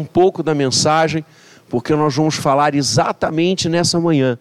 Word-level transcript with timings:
um 0.00 0.04
pouco 0.04 0.42
da 0.42 0.54
mensagem, 0.54 1.24
porque 1.68 1.94
nós 1.94 2.16
vamos 2.16 2.34
falar 2.34 2.74
exatamente 2.74 3.68
nessa 3.68 4.00
manhã 4.00 4.38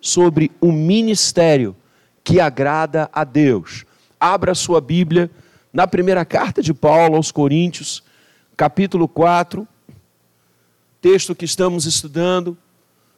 sobre 0.00 0.50
o 0.60 0.72
ministério 0.72 1.76
que 2.24 2.40
agrada 2.40 3.10
a 3.12 3.24
Deus. 3.24 3.84
Abra 4.18 4.54
sua 4.54 4.80
Bíblia 4.80 5.30
na 5.72 5.86
primeira 5.86 6.24
carta 6.24 6.62
de 6.62 6.72
Paulo 6.72 7.16
aos 7.16 7.30
Coríntios, 7.30 8.02
capítulo 8.56 9.06
4, 9.08 9.66
texto 11.00 11.34
que 11.34 11.44
estamos 11.44 11.86
estudando. 11.86 12.56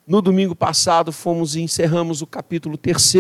No 0.07 0.21
domingo 0.21 0.55
passado 0.55 1.13
fomos 1.13 1.55
e 1.55 1.61
encerramos 1.61 2.23
o 2.23 2.27
capítulo 2.27 2.77
3, 2.77 3.15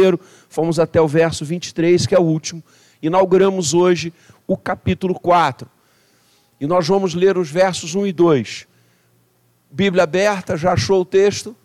fomos 0.48 0.78
até 0.78 1.00
o 1.00 1.06
verso 1.06 1.44
23, 1.44 2.06
que 2.06 2.14
é 2.14 2.18
o 2.18 2.22
último. 2.22 2.62
Inauguramos 3.00 3.74
hoje 3.74 4.12
o 4.46 4.56
capítulo 4.56 5.14
4. 5.14 5.68
E 6.62 6.66
nós 6.68 6.86
vamos 6.86 7.12
ler 7.12 7.36
os 7.36 7.50
versos 7.50 7.96
1 7.96 8.06
e 8.06 8.12
2. 8.12 8.68
Bíblia 9.68 10.04
aberta, 10.04 10.56
já 10.56 10.74
achou 10.74 11.00
o 11.00 11.04
texto? 11.04 11.56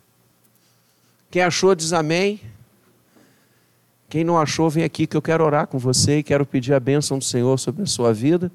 Quem 1.30 1.40
achou 1.40 1.72
diz 1.72 1.92
amém. 1.92 2.40
Quem 4.08 4.24
não 4.24 4.36
achou, 4.36 4.68
vem 4.68 4.82
aqui 4.82 5.06
que 5.06 5.16
eu 5.16 5.22
quero 5.22 5.44
orar 5.44 5.68
com 5.68 5.78
você 5.78 6.18
e 6.18 6.22
quero 6.24 6.44
pedir 6.44 6.74
a 6.74 6.80
bênção 6.80 7.16
do 7.16 7.22
Senhor 7.22 7.56
sobre 7.60 7.84
a 7.84 7.86
sua 7.86 8.12
vida. 8.12 8.50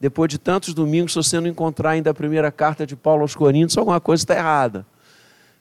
Depois 0.00 0.28
de 0.28 0.38
tantos 0.38 0.74
domingos, 0.74 1.12
se 1.12 1.18
você 1.18 1.38
não 1.38 1.46
encontrar 1.46 1.90
ainda 1.90 2.10
a 2.10 2.14
primeira 2.14 2.50
carta 2.50 2.84
de 2.84 2.96
Paulo 2.96 3.22
aos 3.22 3.36
Coríntios, 3.36 3.78
alguma 3.78 4.00
coisa 4.00 4.24
está 4.24 4.34
errada. 4.34 4.84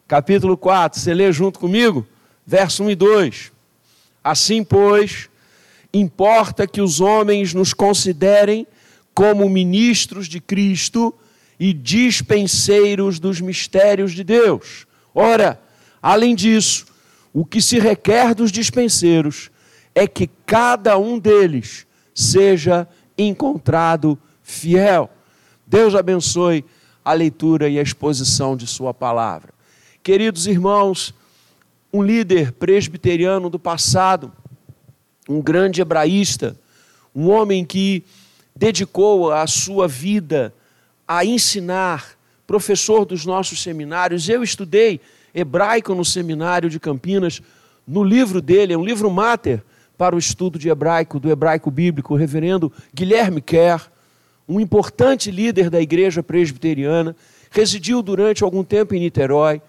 Capítulo 0.08 0.58
4, 0.58 1.00
você 1.00 1.14
lê 1.14 1.32
junto 1.32 1.60
comigo? 1.60 2.04
Verso 2.48 2.84
1 2.84 2.90
e 2.90 2.96
2. 2.96 3.52
Assim, 4.24 4.64
pois, 4.64 5.30
importa 5.94 6.66
que 6.66 6.82
os 6.82 7.00
homens 7.00 7.54
nos 7.54 7.76
considerem 7.76 8.66
como 9.20 9.50
ministros 9.50 10.30
de 10.30 10.40
Cristo 10.40 11.14
e 11.60 11.74
dispenseiros 11.74 13.20
dos 13.20 13.42
mistérios 13.42 14.14
de 14.14 14.24
Deus. 14.24 14.88
Ora, 15.14 15.62
além 16.02 16.34
disso, 16.34 16.86
o 17.34 17.44
que 17.44 17.62
se 17.62 17.80
requer 17.80 18.34
dos 18.34 18.50
dispenseiros 18.50 19.52
é 19.94 20.08
que 20.08 20.30
cada 20.46 20.98
um 20.98 21.20
deles 21.20 21.86
seja 22.16 22.88
encontrado 23.18 24.18
fiel. 24.42 25.10
Deus 25.68 25.96
abençoe 25.96 26.64
a 27.04 27.12
leitura 27.12 27.68
e 27.68 27.78
a 27.78 27.82
exposição 27.82 28.56
de 28.56 28.66
Sua 28.66 28.94
palavra. 28.94 29.54
Queridos 30.02 30.48
irmãos, 30.48 31.14
um 31.92 32.02
líder 32.02 32.54
presbiteriano 32.54 33.50
do 33.50 33.60
passado, 33.60 34.32
um 35.28 35.42
grande 35.42 35.82
hebraísta, 35.82 36.58
um 37.14 37.30
homem 37.30 37.66
que 37.66 38.06
dedicou 38.60 39.32
a 39.32 39.48
sua 39.48 39.88
vida 39.88 40.54
a 41.08 41.24
ensinar, 41.24 42.18
professor 42.46 43.06
dos 43.06 43.26
nossos 43.26 43.64
seminários. 43.64 44.28
Eu 44.28 44.44
estudei 44.44 45.00
hebraico 45.34 45.96
no 45.96 46.04
seminário 46.04 46.70
de 46.70 46.78
Campinas. 46.78 47.42
No 47.88 48.04
livro 48.04 48.42
dele, 48.42 48.74
é 48.74 48.78
um 48.78 48.84
livro 48.84 49.10
máter 49.10 49.64
para 49.98 50.14
o 50.14 50.20
estudo 50.20 50.60
de 50.60 50.68
hebraico, 50.68 51.22
do 51.22 51.32
hebraico 51.32 51.72
bíblico, 51.72 52.14
o 52.14 52.18
reverendo 52.18 52.72
Guilherme 52.94 53.42
Kerr, 53.42 53.90
um 54.46 54.60
importante 54.60 55.32
líder 55.32 55.70
da 55.70 55.80
igreja 55.80 56.22
presbiteriana, 56.22 57.16
residiu 57.50 58.02
durante 58.02 58.44
algum 58.44 58.64
tempo 58.64 58.94
em 58.94 59.00
Niterói. 59.00 59.62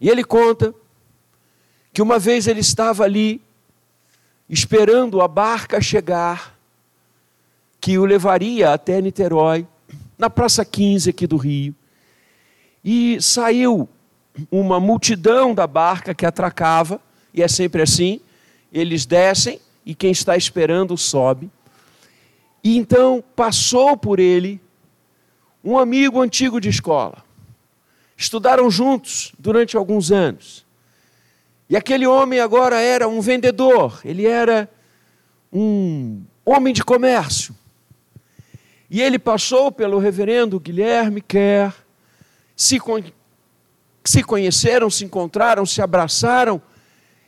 E 0.00 0.08
ele 0.08 0.24
conta 0.24 0.74
que 1.92 2.00
uma 2.00 2.18
vez 2.18 2.46
ele 2.46 2.60
estava 2.60 3.04
ali, 3.04 3.42
esperando 4.48 5.20
a 5.20 5.28
barca 5.28 5.78
chegar, 5.78 6.53
que 7.84 7.98
o 7.98 8.06
levaria 8.06 8.72
até 8.72 8.98
Niterói, 8.98 9.66
na 10.16 10.30
Praça 10.30 10.64
15 10.64 11.10
aqui 11.10 11.26
do 11.26 11.36
Rio. 11.36 11.74
E 12.82 13.20
saiu 13.20 13.86
uma 14.50 14.80
multidão 14.80 15.54
da 15.54 15.66
barca 15.66 16.14
que 16.14 16.24
atracava, 16.24 16.98
e 17.34 17.42
é 17.42 17.46
sempre 17.46 17.82
assim: 17.82 18.22
eles 18.72 19.04
descem 19.04 19.60
e 19.84 19.94
quem 19.94 20.10
está 20.10 20.34
esperando 20.34 20.96
sobe. 20.96 21.50
E 22.62 22.78
então 22.78 23.22
passou 23.36 23.98
por 23.98 24.18
ele 24.18 24.58
um 25.62 25.78
amigo 25.78 26.22
antigo 26.22 26.62
de 26.62 26.70
escola. 26.70 27.22
Estudaram 28.16 28.70
juntos 28.70 29.34
durante 29.38 29.76
alguns 29.76 30.10
anos. 30.10 30.64
E 31.68 31.76
aquele 31.76 32.06
homem 32.06 32.40
agora 32.40 32.80
era 32.80 33.06
um 33.06 33.20
vendedor, 33.20 34.00
ele 34.06 34.26
era 34.26 34.70
um 35.52 36.22
homem 36.46 36.72
de 36.72 36.82
comércio. 36.82 37.54
E 38.90 39.00
ele 39.00 39.18
passou 39.18 39.72
pelo 39.72 39.98
reverendo 39.98 40.60
Guilherme 40.60 41.20
Kerr, 41.20 41.72
se, 42.56 42.78
con 42.78 43.02
se 44.04 44.22
conheceram, 44.22 44.90
se 44.90 45.04
encontraram, 45.04 45.64
se 45.64 45.80
abraçaram, 45.80 46.60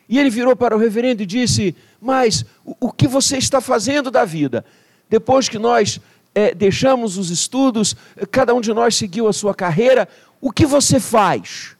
e 0.08 0.18
ele 0.18 0.30
virou 0.30 0.54
para 0.54 0.76
o 0.76 0.78
reverendo 0.78 1.22
e 1.22 1.26
disse: 1.26 1.74
Mas 2.00 2.44
o, 2.64 2.76
o 2.80 2.92
que 2.92 3.08
você 3.08 3.38
está 3.38 3.60
fazendo 3.60 4.10
da 4.10 4.24
vida? 4.24 4.64
Depois 5.08 5.48
que 5.48 5.58
nós 5.58 6.00
é, 6.34 6.54
deixamos 6.54 7.16
os 7.16 7.30
estudos, 7.30 7.96
cada 8.30 8.54
um 8.54 8.60
de 8.60 8.72
nós 8.72 8.94
seguiu 8.94 9.26
a 9.26 9.32
sua 9.32 9.54
carreira, 9.54 10.08
o 10.40 10.52
que 10.52 10.66
você 10.66 11.00
faz? 11.00 11.76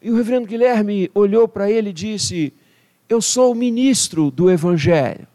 E 0.00 0.10
o 0.10 0.16
reverendo 0.16 0.46
Guilherme 0.46 1.10
olhou 1.14 1.48
para 1.48 1.70
ele 1.70 1.90
e 1.90 1.94
disse: 1.94 2.52
Eu 3.08 3.20
sou 3.20 3.54
ministro 3.54 4.30
do 4.30 4.50
Evangelho, 4.50 5.26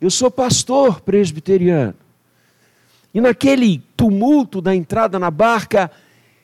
eu 0.00 0.10
sou 0.10 0.30
pastor 0.30 1.00
presbiteriano. 1.00 2.05
E 3.16 3.20
naquele 3.22 3.78
tumulto 3.96 4.60
da 4.60 4.76
entrada 4.76 5.18
na 5.18 5.30
barca, 5.30 5.90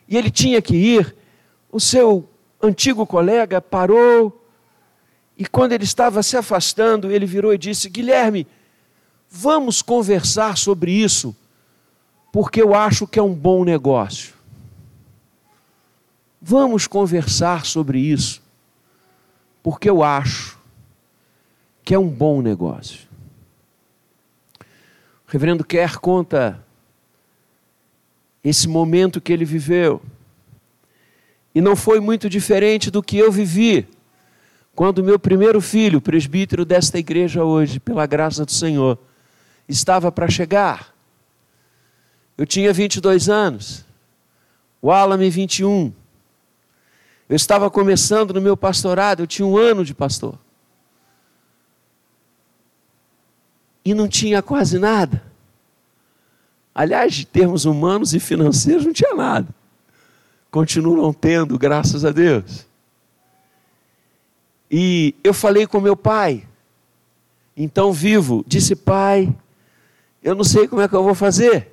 e 0.08 0.16
ele 0.16 0.30
tinha 0.30 0.62
que 0.62 0.74
ir, 0.74 1.14
o 1.70 1.78
seu 1.78 2.26
antigo 2.62 3.06
colega 3.06 3.60
parou, 3.60 4.42
e 5.36 5.44
quando 5.44 5.72
ele 5.72 5.84
estava 5.84 6.22
se 6.22 6.34
afastando, 6.34 7.10
ele 7.10 7.26
virou 7.26 7.52
e 7.52 7.58
disse: 7.58 7.90
Guilherme, 7.90 8.46
vamos 9.28 9.82
conversar 9.82 10.56
sobre 10.56 10.90
isso, 10.92 11.36
porque 12.32 12.62
eu 12.62 12.74
acho 12.74 13.06
que 13.06 13.18
é 13.18 13.22
um 13.22 13.34
bom 13.34 13.64
negócio. 13.64 14.32
Vamos 16.40 16.86
conversar 16.86 17.66
sobre 17.66 17.98
isso, 17.98 18.40
porque 19.62 19.90
eu 19.90 20.02
acho 20.02 20.58
que 21.84 21.94
é 21.94 21.98
um 21.98 22.08
bom 22.08 22.40
negócio. 22.40 23.11
Reverendo 25.32 25.64
Kerr 25.64 25.98
conta 25.98 26.62
esse 28.44 28.68
momento 28.68 29.18
que 29.18 29.32
ele 29.32 29.46
viveu. 29.46 30.02
E 31.54 31.60
não 31.62 31.74
foi 31.74 32.00
muito 32.00 32.28
diferente 32.28 32.90
do 32.90 33.02
que 33.02 33.16
eu 33.16 33.32
vivi 33.32 33.88
quando 34.74 35.02
meu 35.02 35.18
primeiro 35.18 35.58
filho, 35.58 36.02
presbítero 36.02 36.66
desta 36.66 36.98
igreja 36.98 37.44
hoje, 37.44 37.80
pela 37.80 38.04
graça 38.04 38.44
do 38.44 38.52
Senhor, 38.52 38.98
estava 39.66 40.12
para 40.12 40.28
chegar. 40.28 40.94
Eu 42.36 42.44
tinha 42.44 42.70
22 42.70 43.30
anos, 43.30 43.86
o 44.82 44.90
Alan 44.90 45.16
21. 45.16 45.94
Eu 47.26 47.36
estava 47.36 47.70
começando 47.70 48.34
no 48.34 48.40
meu 48.42 48.54
pastorado, 48.54 49.22
eu 49.22 49.26
tinha 49.26 49.46
um 49.46 49.56
ano 49.56 49.82
de 49.82 49.94
pastor. 49.94 50.38
E 53.84 53.94
não 53.94 54.08
tinha 54.08 54.42
quase 54.42 54.78
nada. 54.78 55.22
Aliás, 56.74 57.14
de 57.14 57.26
termos 57.26 57.64
humanos 57.64 58.14
e 58.14 58.20
financeiros, 58.20 58.86
não 58.86 58.92
tinha 58.92 59.14
nada. 59.14 59.48
Continuam 60.50 61.12
tendo, 61.12 61.58
graças 61.58 62.04
a 62.04 62.10
Deus. 62.10 62.66
E 64.70 65.14
eu 65.22 65.34
falei 65.34 65.66
com 65.66 65.80
meu 65.80 65.96
pai, 65.96 66.46
então 67.56 67.92
vivo, 67.92 68.42
disse: 68.46 68.74
Pai, 68.74 69.34
eu 70.22 70.34
não 70.34 70.44
sei 70.44 70.66
como 70.66 70.80
é 70.80 70.88
que 70.88 70.94
eu 70.94 71.02
vou 71.02 71.14
fazer. 71.14 71.72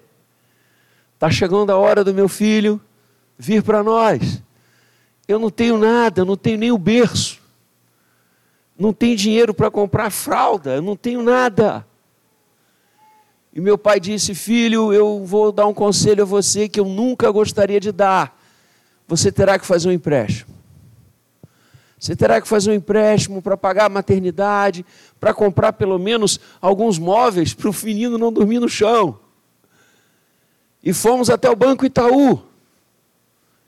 Está 1.13 1.29
chegando 1.29 1.71
a 1.71 1.77
hora 1.77 2.03
do 2.03 2.13
meu 2.13 2.27
filho 2.27 2.79
vir 3.37 3.63
para 3.63 3.83
nós. 3.83 4.41
Eu 5.27 5.39
não 5.39 5.49
tenho 5.49 5.77
nada, 5.77 6.25
não 6.25 6.35
tenho 6.35 6.57
nem 6.57 6.71
o 6.71 6.77
berço. 6.77 7.39
Não 8.77 8.91
tenho 8.93 9.15
dinheiro 9.15 9.53
para 9.53 9.69
comprar 9.69 10.09
fralda, 10.09 10.75
eu 10.75 10.81
não 10.81 10.95
tenho 10.95 11.21
nada. 11.21 11.85
E 13.53 13.59
meu 13.59 13.77
pai 13.77 13.99
disse: 13.99 14.35
Filho, 14.35 14.93
eu 14.93 15.23
vou 15.25 15.51
dar 15.51 15.67
um 15.67 15.73
conselho 15.73 16.23
a 16.23 16.25
você 16.25 16.69
que 16.69 16.79
eu 16.79 16.85
nunca 16.85 17.31
gostaria 17.31 17.79
de 17.79 17.91
dar. 17.91 18.37
Você 19.07 19.31
terá 19.31 19.57
que 19.57 19.65
fazer 19.65 19.89
um 19.89 19.91
empréstimo. 19.91 20.53
Você 21.99 22.15
terá 22.15 22.39
que 22.39 22.47
fazer 22.47 22.71
um 22.71 22.75
empréstimo 22.75 23.41
para 23.41 23.57
pagar 23.57 23.85
a 23.85 23.89
maternidade, 23.89 24.85
para 25.19 25.33
comprar 25.33 25.73
pelo 25.73 25.99
menos 25.99 26.39
alguns 26.61 26.97
móveis 26.97 27.53
para 27.53 27.69
o 27.69 27.75
menino 27.83 28.17
não 28.17 28.31
dormir 28.31 28.59
no 28.59 28.69
chão. 28.69 29.19
E 30.81 30.93
fomos 30.93 31.29
até 31.29 31.49
o 31.49 31.55
Banco 31.55 31.85
Itaú. 31.85 32.41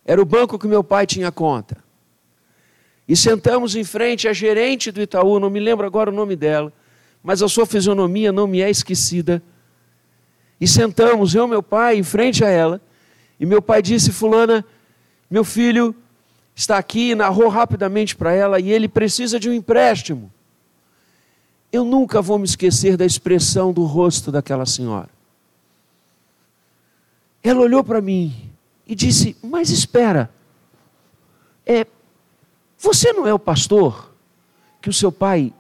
Era 0.06 0.22
o 0.22 0.26
banco 0.26 0.58
que 0.58 0.68
meu 0.68 0.84
pai 0.84 1.06
tinha 1.06 1.32
conta. 1.32 1.78
E 3.08 3.16
sentamos 3.16 3.76
em 3.76 3.84
frente 3.84 4.28
à 4.28 4.34
gerente 4.34 4.92
do 4.92 5.02
Itaú, 5.02 5.40
não 5.40 5.50
me 5.50 5.60
lembro 5.60 5.86
agora 5.86 6.10
o 6.10 6.14
nome 6.14 6.36
dela, 6.36 6.72
mas 7.22 7.44
a 7.44 7.50
sua 7.50 7.66
fisionomia 7.66 8.32
não 8.32 8.48
me 8.48 8.62
é 8.62 8.70
esquecida. 8.70 9.44
E 10.62 10.68
sentamos, 10.68 11.34
eu 11.34 11.48
e 11.48 11.50
meu 11.50 11.64
pai, 11.64 11.98
em 11.98 12.04
frente 12.04 12.46
a 12.46 12.48
ela, 12.48 12.80
E 13.40 13.46
meu 13.48 13.60
pai 13.60 13.82
disse: 13.82 14.12
Fulana, 14.12 14.64
meu 15.28 15.44
filho 15.44 15.96
está 16.56 16.78
aqui, 16.78 17.16
narrou 17.16 17.50
rapidamente 17.50 18.16
para 18.16 18.32
ela 18.32 18.60
e 18.60 18.72
ele 18.72 18.88
precisa 18.88 19.40
de 19.40 19.50
um 19.50 19.54
empréstimo. 19.54 20.32
Eu 21.72 21.84
nunca 21.84 22.22
vou 22.22 22.38
me 22.38 22.46
esquecer 22.46 22.96
da 22.96 23.06
expressão 23.06 23.74
do 23.74 23.84
rosto 23.84 24.32
daquela 24.32 24.68
senhora. 24.68 25.10
Ela 27.42 27.62
olhou 27.62 27.84
para 27.84 28.00
mim 28.00 28.52
e 28.86 28.94
disse: 28.94 29.36
Mas 29.42 29.72
espera, 29.72 30.30
é, 31.66 31.88
você 32.78 33.12
não 33.12 33.26
é 33.26 33.34
o 33.34 33.40
pastor 33.40 34.14
que 34.80 34.90
o 34.90 34.94
seu 34.94 35.12
pai 35.12 35.52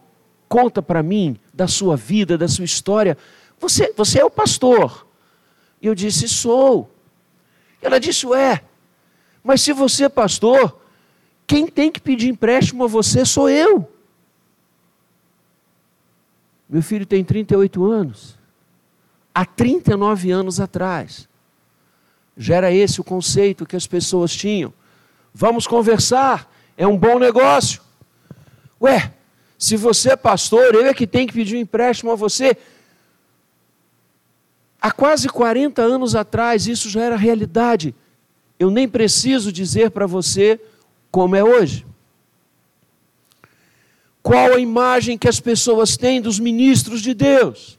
conta 0.48 0.80
para 0.84 1.02
mim 1.02 1.40
da 1.52 1.68
sua 1.68 1.98
vida, 1.98 2.38
da 2.38 2.48
sua 2.48 2.66
história? 2.66 3.18
Você, 3.62 3.94
você 3.96 4.20
é 4.20 4.26
o 4.26 4.30
pastor. 4.30 5.08
E 5.82 5.88
eu 5.88 5.96
disse: 5.96 6.28
Sou. 6.28 6.94
Ela 7.82 8.00
disse: 8.00 8.26
Ué, 8.26 8.64
mas 9.44 9.62
se 9.62 9.72
você 9.72 10.06
é 10.06 10.10
pastor, 10.10 10.82
quem 11.48 11.68
tem 11.68 11.92
que 11.92 12.02
pedir 12.02 12.28
empréstimo 12.28 12.84
a 12.84 12.88
você 12.88 13.24
sou 13.24 13.50
eu. 13.50 13.90
Meu 16.68 16.82
filho 16.82 17.06
tem 17.06 17.24
38 17.24 17.86
anos. 17.86 18.38
Há 19.34 19.46
39 19.46 20.32
anos 20.32 20.60
atrás. 20.60 21.30
Já 22.36 22.56
era 22.56 22.72
esse 22.72 23.00
o 23.00 23.04
conceito 23.04 23.66
que 23.66 23.76
as 23.76 23.86
pessoas 23.86 24.36
tinham. 24.36 24.74
Vamos 25.34 25.68
conversar, 25.68 26.50
é 26.78 26.88
um 26.88 26.98
bom 26.98 27.20
negócio. 27.20 27.82
Ué, 28.82 29.14
se 29.58 29.76
você 29.78 30.14
é 30.14 30.16
pastor, 30.16 30.74
eu 30.74 30.86
é 30.86 30.94
que 30.94 31.06
tenho 31.06 31.28
que 31.28 31.34
pedir 31.34 31.56
um 31.56 31.60
empréstimo 31.60 32.12
a 32.12 32.16
você. 32.16 32.58
Há 34.82 34.92
quase 34.92 35.30
40 35.30 35.80
anos 35.80 36.16
atrás, 36.16 36.66
isso 36.66 36.90
já 36.90 37.02
era 37.02 37.16
realidade. 37.16 37.94
Eu 38.58 38.72
nem 38.72 38.90
preciso 38.90 39.52
dizer 39.52 39.92
para 39.92 40.08
você 40.08 40.60
como 41.12 41.36
é 41.36 41.44
hoje. 41.44 41.86
Qual 44.24 44.54
a 44.54 44.60
imagem 44.60 45.20
que 45.20 45.28
as 45.28 45.40
pessoas 45.40 45.96
têm 45.96 46.20
dos 46.20 46.40
ministros 46.40 47.02
de 47.02 47.14
Deus? 47.14 47.78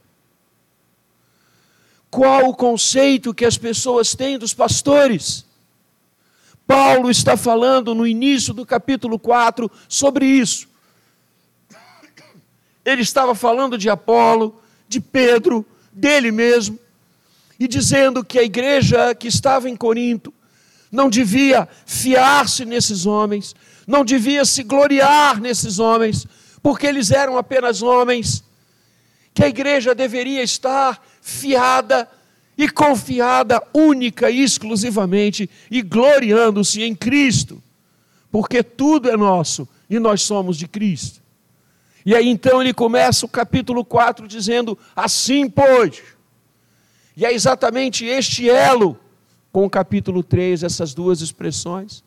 Qual 2.09 2.49
o 2.49 2.55
conceito 2.55 3.33
que 3.33 3.43
as 3.43 3.57
pessoas 3.57 4.15
têm 4.15 4.37
dos 4.37 4.53
pastores? 4.53 5.45
Paulo 6.65 7.09
está 7.09 7.35
falando 7.35 7.93
no 7.93 8.07
início 8.07 8.53
do 8.53 8.65
capítulo 8.65 9.19
4 9.19 9.69
sobre 9.89 10.25
isso. 10.25 10.69
Ele 12.85 13.01
estava 13.01 13.35
falando 13.35 13.77
de 13.77 13.89
Apolo, 13.89 14.61
de 14.87 15.01
Pedro, 15.01 15.65
dele 15.91 16.31
mesmo, 16.31 16.77
e 17.63 17.67
dizendo 17.67 18.25
que 18.25 18.37
a 18.37 18.43
igreja 18.43 19.15
que 19.15 19.29
estava 19.29 19.69
em 19.69 19.75
Corinto 19.77 20.33
não 20.91 21.09
devia 21.09 21.65
fiar-se 21.85 22.65
nesses 22.65 23.05
homens, 23.05 23.55
não 23.87 24.03
devia 24.03 24.43
se 24.43 24.63
gloriar 24.63 25.39
nesses 25.39 25.79
homens, 25.79 26.27
porque 26.61 26.85
eles 26.85 27.09
eram 27.09 27.37
apenas 27.37 27.81
homens, 27.81 28.43
que 29.33 29.45
a 29.45 29.47
igreja 29.47 29.95
deveria 29.95 30.43
estar 30.43 31.01
fiada 31.21 32.05
e 32.57 32.67
confiada 32.67 33.63
única 33.73 34.29
e 34.29 34.43
exclusivamente 34.43 35.49
e 35.71 35.81
gloriando-se 35.81 36.83
em 36.83 36.93
Cristo, 36.93 37.63
porque 38.29 38.61
tudo 38.61 39.09
é 39.09 39.15
nosso 39.15 39.65
e 39.89 39.97
nós 39.99 40.21
somos 40.21 40.57
de 40.57 40.67
Cristo. 40.67 41.21
E 42.05 42.13
aí 42.13 42.27
então 42.27 42.61
ele 42.61 42.73
começa 42.73 43.25
o 43.25 43.29
capítulo 43.29 43.85
4 43.85 44.27
dizendo: 44.27 44.77
Assim, 44.93 45.49
pois. 45.49 46.12
E 47.15 47.25
é 47.25 47.33
exatamente 47.33 48.05
este 48.05 48.49
elo 48.49 48.99
com 49.51 49.65
o 49.65 49.69
capítulo 49.69 50.23
3, 50.23 50.63
essas 50.63 50.93
duas 50.93 51.21
expressões. 51.21 52.03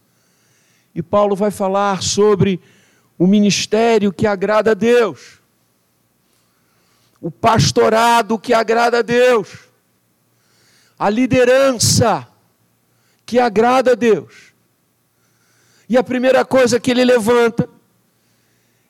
E 0.94 1.02
Paulo 1.02 1.36
vai 1.36 1.50
falar 1.50 2.02
sobre 2.02 2.60
o 3.18 3.26
ministério 3.26 4.12
que 4.12 4.26
agrada 4.26 4.72
a 4.72 4.74
Deus, 4.74 5.38
o 7.20 7.30
pastorado 7.30 8.38
que 8.38 8.52
agrada 8.52 8.98
a 8.98 9.02
Deus, 9.02 9.68
a 10.98 11.08
liderança 11.08 12.26
que 13.24 13.38
agrada 13.38 13.92
a 13.92 13.94
Deus. 13.94 14.52
E 15.88 15.96
a 15.96 16.02
primeira 16.02 16.44
coisa 16.44 16.80
que 16.80 16.90
ele 16.90 17.04
levanta 17.04 17.68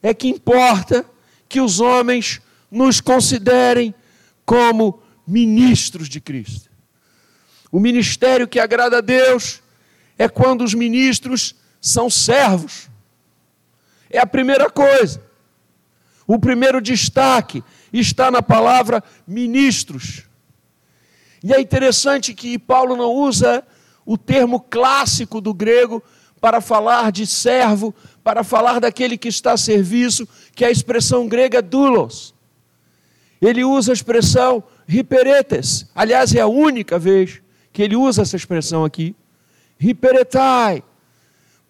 é 0.02 0.14
que 0.14 0.28
importa 0.28 1.04
que 1.48 1.60
os 1.60 1.78
homens 1.78 2.40
nos 2.70 3.00
considerem 3.00 3.94
como 4.44 5.02
ministros 5.26 6.08
de 6.08 6.20
Cristo. 6.20 6.70
O 7.70 7.80
ministério 7.80 8.46
que 8.46 8.60
agrada 8.60 8.98
a 8.98 9.00
Deus 9.00 9.62
é 10.18 10.28
quando 10.28 10.62
os 10.62 10.72
ministros 10.72 11.54
são 11.80 12.08
servos. 12.08 12.88
É 14.08 14.18
a 14.18 14.26
primeira 14.26 14.70
coisa. 14.70 15.22
O 16.26 16.38
primeiro 16.38 16.80
destaque 16.80 17.62
está 17.92 18.30
na 18.30 18.42
palavra 18.42 19.02
ministros. 19.26 20.24
E 21.42 21.52
é 21.52 21.60
interessante 21.60 22.34
que 22.34 22.58
Paulo 22.58 22.96
não 22.96 23.12
usa 23.12 23.64
o 24.04 24.16
termo 24.16 24.60
clássico 24.60 25.40
do 25.40 25.52
grego 25.52 26.02
para 26.40 26.60
falar 26.60 27.10
de 27.12 27.26
servo, 27.26 27.94
para 28.22 28.42
falar 28.42 28.80
daquele 28.80 29.16
que 29.16 29.28
está 29.28 29.52
a 29.52 29.56
serviço, 29.56 30.28
que 30.54 30.64
é 30.64 30.68
a 30.68 30.70
expressão 30.70 31.28
grega 31.28 31.60
doulos. 31.62 32.34
Ele 33.40 33.64
usa 33.64 33.92
a 33.92 33.94
expressão 33.94 34.62
hiperetes. 34.88 35.86
Aliás, 35.94 36.34
é 36.34 36.40
a 36.40 36.46
única 36.46 36.98
vez 36.98 37.40
que 37.72 37.82
ele 37.82 37.96
usa 37.96 38.22
essa 38.22 38.36
expressão 38.36 38.84
aqui. 38.84 39.14
Hiperetai. 39.78 40.82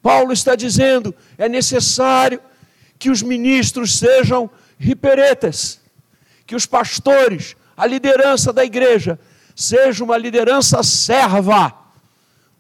Paulo 0.02 0.32
está 0.32 0.54
dizendo: 0.54 1.14
é 1.36 1.48
necessário 1.48 2.40
que 2.98 3.10
os 3.10 3.22
ministros 3.22 3.98
sejam 3.98 4.48
hiperetes, 4.78 5.80
que 6.46 6.54
os 6.54 6.66
pastores, 6.66 7.56
a 7.76 7.86
liderança 7.86 8.52
da 8.52 8.64
igreja, 8.64 9.18
seja 9.54 10.04
uma 10.04 10.16
liderança 10.16 10.82
serva, 10.82 11.74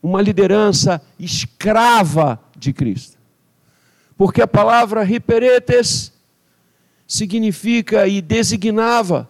uma 0.02 0.20
liderança 0.20 1.00
escrava 1.18 2.40
de 2.56 2.72
Cristo. 2.72 3.16
Porque 4.16 4.40
a 4.40 4.46
palavra 4.48 5.04
hiperetes 5.04 6.12
significa 7.06 8.08
e 8.08 8.20
designava 8.20 9.28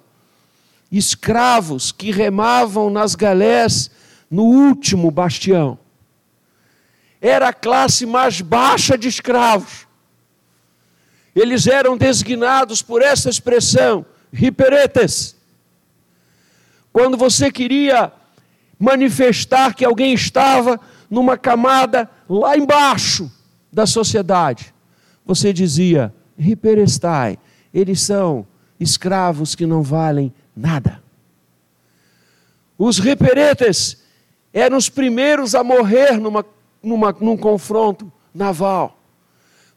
escravos 0.91 1.93
que 1.93 2.11
remavam 2.11 2.91
nas 2.91 3.15
galés 3.15 3.91
no 4.31 4.45
último 4.45 5.11
bastião. 5.11 5.79
Era 7.21 7.49
a 7.49 7.53
classe 7.53 8.07
mais 8.07 8.41
baixa 8.41 8.97
de 8.97 9.09
escravos. 9.09 9.87
Eles 11.35 11.67
eram 11.67 11.97
designados 11.97 12.83
por 12.83 13.03
essa 13.03 13.29
expressão, 13.29 14.07
riperetes. 14.33 15.37
Quando 16.93 17.17
você 17.17 17.51
queria 17.51 18.13
manifestar 18.79 19.75
que 19.75 19.85
alguém 19.85 20.15
estava 20.15 20.81
numa 21.11 21.37
camada 21.37 22.11
lá 22.29 22.57
embaixo 22.57 23.31
da 23.73 23.87
sociedade, 23.87 24.75
você 25.25 25.53
dizia, 25.53 26.15
riperestai, 26.39 27.39
eles 27.73 28.01
são 28.01 28.47
escravos 28.79 29.55
que 29.55 29.67
não 29.67 29.83
valem 29.83 30.33
nada. 30.57 31.03
Os 32.79 32.99
riperetes 32.99 34.03
eram 34.53 34.77
os 34.77 34.89
primeiros 34.89 35.55
a 35.55 35.63
morrer 35.63 36.19
numa, 36.19 36.45
numa, 36.83 37.13
num 37.13 37.37
confronto 37.37 38.11
naval, 38.35 38.99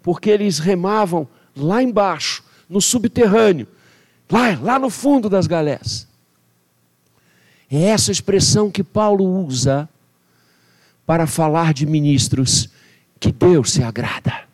porque 0.01 0.29
eles 0.29 0.59
remavam 0.59 1.27
lá 1.55 1.83
embaixo, 1.83 2.43
no 2.69 2.79
subterrâneo, 2.79 3.67
lá, 4.29 4.57
lá 4.62 4.79
no 4.79 4.89
fundo 4.89 5.29
das 5.29 5.48
galés. 5.48 6.07
É 7.69 7.83
essa 7.86 8.12
expressão 8.12 8.71
que 8.71 8.83
Paulo 8.83 9.25
usa 9.45 9.88
para 11.05 11.27
falar 11.27 11.74
de 11.74 11.86
ministros 11.86 12.69
que 13.19 13.31
Deus 13.31 13.71
se 13.71 13.83
agrada. 13.83 14.48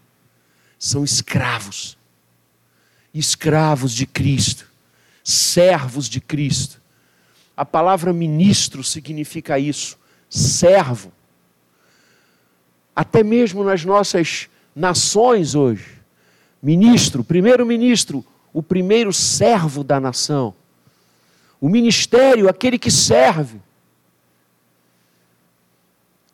São 0.79 1.03
escravos, 1.03 1.97
escravos 3.13 3.93
de 3.93 4.05
Cristo, 4.05 4.67
servos 5.25 6.07
de 6.07 6.21
Cristo. 6.21 6.79
A 7.57 7.65
palavra 7.65 8.13
ministro 8.13 8.83
significa 8.83 9.57
isso 9.57 9.97
servo. 10.29 11.11
Até 12.95 13.23
mesmo 13.23 13.63
nas 13.63 13.83
nossas 13.83 14.47
nações 14.75 15.55
hoje, 15.55 15.99
ministro, 16.61 17.23
primeiro-ministro, 17.23 18.23
o 18.53 18.61
primeiro 18.61 19.11
servo 19.11 19.83
da 19.83 19.99
nação. 19.99 20.53
O 21.59 21.67
ministério, 21.67 22.47
aquele 22.47 22.77
que 22.77 22.91
serve. 22.91 23.59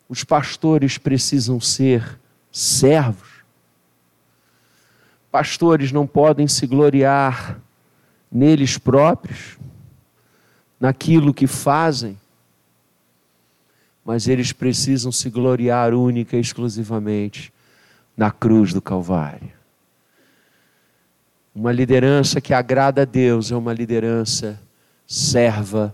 Os 0.09 0.25
pastores 0.25 0.97
precisam 0.97 1.61
ser 1.61 2.19
servos. 2.51 3.29
Pastores 5.31 5.93
não 5.93 6.05
podem 6.05 6.47
se 6.47 6.67
gloriar 6.67 7.61
neles 8.31 8.77
próprios, 8.77 9.57
naquilo 10.79 11.33
que 11.33 11.45
fazem, 11.45 12.17
mas 14.03 14.27
eles 14.27 14.51
precisam 14.51 15.11
se 15.11 15.29
gloriar 15.29 15.93
única 15.93 16.37
e 16.37 16.39
exclusivamente 16.39 17.53
na 18.15 18.31
cruz 18.31 18.73
do 18.73 18.81
Calvário. 18.81 19.51
Uma 21.53 21.71
liderança 21.71 22.39
que 22.39 22.53
agrada 22.53 23.01
a 23.01 23.05
Deus 23.05 23.51
é 23.51 23.55
uma 23.55 23.73
liderança 23.73 24.59
serva 25.05 25.93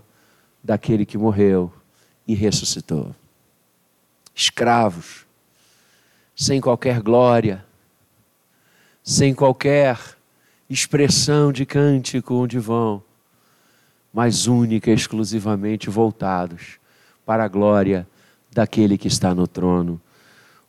daquele 0.62 1.04
que 1.04 1.18
morreu 1.18 1.72
e 2.26 2.34
ressuscitou. 2.34 3.14
Escravos, 4.34 5.26
sem 6.36 6.60
qualquer 6.60 7.00
glória, 7.00 7.64
sem 9.02 9.34
qualquer 9.34 10.17
expressão 10.68 11.50
de 11.50 11.64
cântico 11.64 12.34
onde 12.34 12.58
vão, 12.58 13.02
mas 14.12 14.46
única 14.46 14.90
e 14.90 14.94
exclusivamente 14.94 15.88
voltados 15.88 16.78
para 17.24 17.44
a 17.44 17.48
glória 17.48 18.06
daquele 18.52 18.98
que 18.98 19.08
está 19.08 19.34
no 19.34 19.46
trono. 19.46 20.00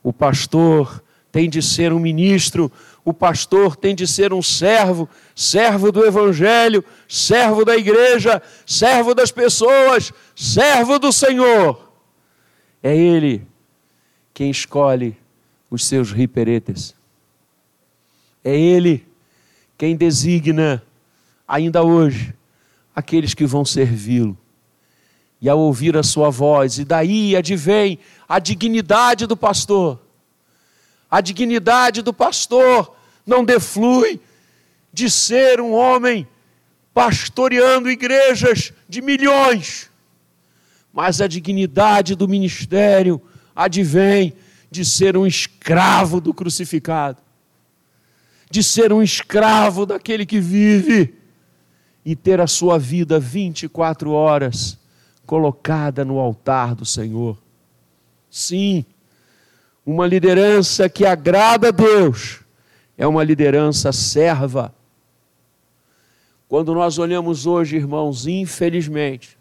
O 0.01 0.13
pastor 0.13 1.03
tem 1.31 1.49
de 1.49 1.61
ser 1.61 1.91
um 1.91 1.99
ministro, 1.99 2.71
o 3.03 3.13
pastor 3.13 3.75
tem 3.75 3.93
de 3.93 4.07
ser 4.07 4.33
um 4.33 4.41
servo, 4.41 5.09
servo 5.35 5.91
do 5.91 6.05
Evangelho, 6.05 6.83
servo 7.07 7.65
da 7.65 7.75
igreja, 7.75 8.41
servo 8.65 9.13
das 9.13 9.31
pessoas, 9.31 10.13
servo 10.35 10.97
do 10.97 11.11
Senhor. 11.11 11.91
É 12.81 12.95
Ele 12.95 13.45
quem 14.33 14.49
escolhe 14.49 15.17
os 15.69 15.85
seus 15.85 16.11
riperetes. 16.11 16.95
É 18.43 18.57
Ele 18.57 19.08
quem 19.79 19.95
designa, 19.95 20.83
ainda 21.47 21.81
hoje, 21.81 22.35
aqueles 22.93 23.33
que 23.33 23.45
vão 23.45 23.63
servi-lo. 23.63 24.37
E 25.41 25.47
ao 25.47 25.57
ouvir 25.57 25.95
a 25.95 26.03
sua 26.03 26.29
voz, 26.29 26.79
e 26.79 26.83
daí 26.83 27.33
advém 27.33 27.97
a 28.27 28.39
dignidade 28.39 29.25
do 29.25 29.37
pastor. 29.37 29.97
A 31.09 31.21
dignidade 31.21 32.01
do 32.01 32.13
pastor 32.13 32.93
não 33.25 33.45
deflui 33.45 34.19
de 34.91 35.09
ser 35.09 35.61
um 35.61 35.71
homem 35.71 36.27
pastoreando 36.93 37.89
igrejas 37.89 38.73
de 38.89 39.01
milhões, 39.01 39.89
mas 40.91 41.21
a 41.21 41.27
dignidade 41.27 42.15
do 42.15 42.27
ministério 42.27 43.21
advém 43.55 44.33
de 44.69 44.83
ser 44.83 45.15
um 45.15 45.25
escravo 45.25 46.19
do 46.19 46.33
crucificado, 46.33 47.28
de 48.49 48.63
ser 48.63 48.91
um 48.91 49.03
escravo 49.03 49.85
daquele 49.85 50.25
que 50.25 50.39
vive 50.39 51.15
e 52.03 52.15
ter 52.15 52.41
a 52.41 52.47
sua 52.47 52.79
vida 52.79 53.19
24 53.19 54.11
horas 54.11 54.77
colocada 55.25 56.03
no 56.03 56.17
altar 56.17 56.73
do 56.73 56.85
Senhor. 56.85 57.37
Sim, 58.29 58.83
uma 59.85 60.07
liderança 60.07 60.89
que 60.89 61.05
agrada 61.05 61.67
a 61.67 61.71
Deus 61.71 62.41
é 62.97 63.05
uma 63.05 63.23
liderança 63.23 63.91
serva. 63.91 64.73
Quando 66.47 66.73
nós 66.73 66.97
olhamos 66.97 67.45
hoje, 67.45 67.75
irmãos, 67.75 68.25
infelizmente, 68.25 69.37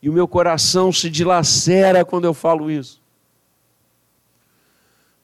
e 0.00 0.08
o 0.08 0.12
meu 0.12 0.28
coração 0.28 0.92
se 0.92 1.10
dilacera 1.10 2.04
quando 2.04 2.24
eu 2.24 2.34
falo 2.34 2.70
isso, 2.70 3.02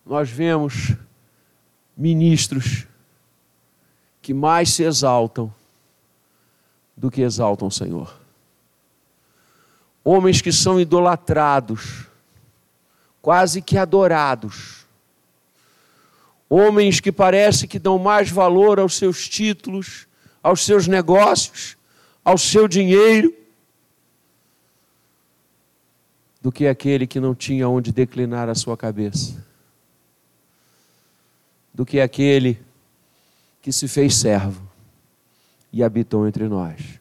nós 0.04 0.28
vemos 0.28 0.97
ministros 2.00 2.87
que 4.23 4.33
mais 4.33 4.71
se 4.71 4.83
exaltam 4.83 5.52
do 6.97 7.11
que 7.11 7.21
exaltam 7.21 7.69
o 7.69 7.71
Senhor. 7.71 8.19
Homens 10.02 10.40
que 10.40 10.50
são 10.50 10.80
idolatrados 10.80 12.07
quase 13.21 13.61
que 13.61 13.76
adorados. 13.76 14.87
Homens 16.49 17.00
que 17.00 17.12
parece 17.12 17.69
que 17.69 17.78
dão 17.78 17.99
mais 17.99 18.30
valor 18.30 18.80
aos 18.80 18.97
seus 18.97 19.28
títulos, 19.28 20.09
aos 20.42 20.64
seus 20.64 20.88
negócios, 20.88 21.76
ao 22.25 22.38
seu 22.38 22.66
dinheiro, 22.66 23.33
do 26.40 26.50
que 26.50 26.66
aquele 26.66 27.07
que 27.07 27.21
não 27.21 27.35
tinha 27.35 27.69
onde 27.69 27.92
declinar 27.92 28.49
a 28.49 28.54
sua 28.54 28.76
cabeça, 28.76 29.45
do 31.72 31.86
que 31.86 32.00
aquele 32.00 32.58
que 33.62 33.72
se 33.72 33.86
fez 33.88 34.14
servo 34.14 34.62
e 35.72 35.82
habitou 35.82 36.26
entre 36.26 36.48
nós. 36.48 37.00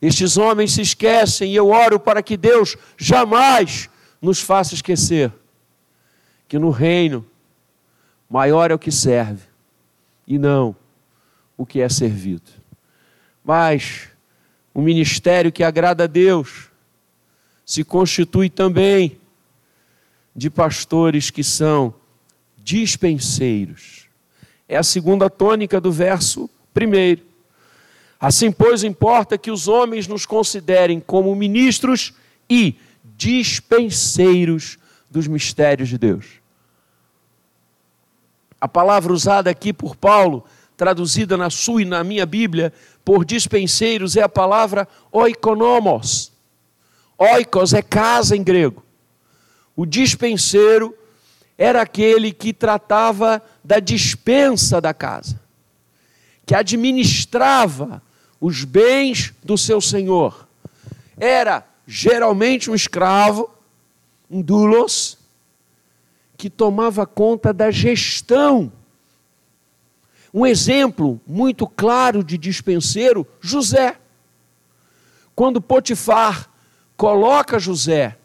Estes 0.00 0.36
homens 0.36 0.72
se 0.72 0.82
esquecem 0.82 1.52
e 1.52 1.56
eu 1.56 1.68
oro 1.68 1.98
para 1.98 2.22
que 2.22 2.36
Deus 2.36 2.76
jamais 2.96 3.88
nos 4.20 4.40
faça 4.40 4.74
esquecer 4.74 5.32
que 6.46 6.58
no 6.58 6.70
reino 6.70 7.26
maior 8.28 8.70
é 8.70 8.74
o 8.74 8.78
que 8.78 8.90
serve 8.90 9.42
e 10.26 10.38
não 10.38 10.74
o 11.56 11.66
que 11.66 11.80
é 11.80 11.88
servido. 11.88 12.50
Mas 13.44 14.08
o 14.72 14.80
ministério 14.80 15.50
que 15.50 15.64
agrada 15.64 16.04
a 16.04 16.06
Deus 16.06 16.70
se 17.66 17.84
constitui 17.84 18.48
também 18.48 19.18
de 20.34 20.48
pastores 20.48 21.30
que 21.30 21.42
são 21.42 21.92
dispenseiros. 22.68 24.06
É 24.68 24.76
a 24.76 24.82
segunda 24.82 25.30
tônica 25.30 25.80
do 25.80 25.90
verso 25.90 26.50
primeiro. 26.74 27.22
Assim, 28.20 28.52
pois, 28.52 28.84
importa 28.84 29.38
que 29.38 29.50
os 29.50 29.68
homens 29.68 30.06
nos 30.06 30.26
considerem 30.26 31.00
como 31.00 31.34
ministros 31.34 32.12
e 32.50 32.76
dispenseiros 33.16 34.78
dos 35.10 35.26
mistérios 35.26 35.88
de 35.88 35.96
Deus. 35.96 36.26
A 38.60 38.68
palavra 38.68 39.14
usada 39.14 39.48
aqui 39.48 39.72
por 39.72 39.96
Paulo, 39.96 40.44
traduzida 40.76 41.38
na 41.38 41.48
sua 41.48 41.80
e 41.80 41.86
na 41.86 42.04
minha 42.04 42.26
Bíblia, 42.26 42.70
por 43.02 43.24
dispenseiros, 43.24 44.14
é 44.14 44.20
a 44.20 44.28
palavra 44.28 44.86
oikonomos. 45.10 46.32
Oikos 47.16 47.72
é 47.72 47.80
casa 47.80 48.36
em 48.36 48.42
grego. 48.42 48.84
O 49.74 49.86
dispenseiro 49.86 50.97
era 51.58 51.82
aquele 51.82 52.32
que 52.32 52.52
tratava 52.52 53.42
da 53.64 53.80
dispensa 53.80 54.80
da 54.80 54.94
casa, 54.94 55.40
que 56.46 56.54
administrava 56.54 58.00
os 58.40 58.62
bens 58.62 59.34
do 59.42 59.58
seu 59.58 59.80
senhor. 59.80 60.46
Era 61.18 61.66
geralmente 61.84 62.70
um 62.70 62.76
escravo, 62.76 63.50
um 64.30 64.40
doulos, 64.40 65.18
que 66.36 66.48
tomava 66.48 67.04
conta 67.04 67.52
da 67.52 67.72
gestão. 67.72 68.72
Um 70.32 70.46
exemplo 70.46 71.20
muito 71.26 71.66
claro 71.66 72.22
de 72.22 72.38
dispenseiro, 72.38 73.26
José. 73.40 73.96
Quando 75.34 75.60
Potifar 75.60 76.48
coloca 76.96 77.58
José 77.58 78.16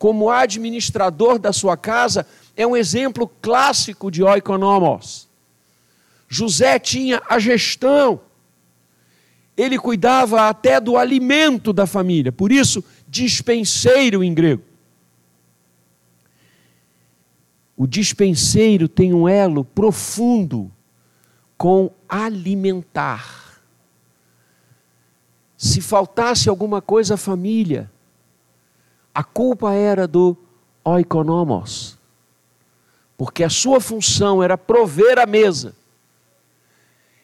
como 0.00 0.30
administrador 0.30 1.38
da 1.38 1.52
sua 1.52 1.76
casa, 1.76 2.26
é 2.60 2.66
um 2.66 2.76
exemplo 2.76 3.26
clássico 3.40 4.10
de 4.10 4.22
oikonomos. 4.22 5.28
José 6.28 6.78
tinha 6.78 7.22
a 7.28 7.38
gestão, 7.38 8.20
ele 9.56 9.78
cuidava 9.78 10.48
até 10.48 10.78
do 10.78 10.96
alimento 10.96 11.72
da 11.72 11.86
família, 11.86 12.30
por 12.30 12.52
isso, 12.52 12.84
dispenseiro 13.08 14.22
em 14.22 14.34
grego. 14.34 14.62
O 17.76 17.86
dispenseiro 17.86 18.88
tem 18.88 19.14
um 19.14 19.26
elo 19.26 19.64
profundo 19.64 20.70
com 21.56 21.90
alimentar. 22.06 23.62
Se 25.56 25.80
faltasse 25.80 26.48
alguma 26.48 26.82
coisa 26.82 27.14
à 27.14 27.16
família, 27.16 27.90
a 29.14 29.24
culpa 29.24 29.72
era 29.72 30.06
do 30.06 30.36
oikonomos, 30.84 31.98
porque 33.20 33.44
a 33.44 33.50
sua 33.50 33.82
função 33.82 34.42
era 34.42 34.56
prover 34.56 35.18
a 35.18 35.26
mesa. 35.26 35.76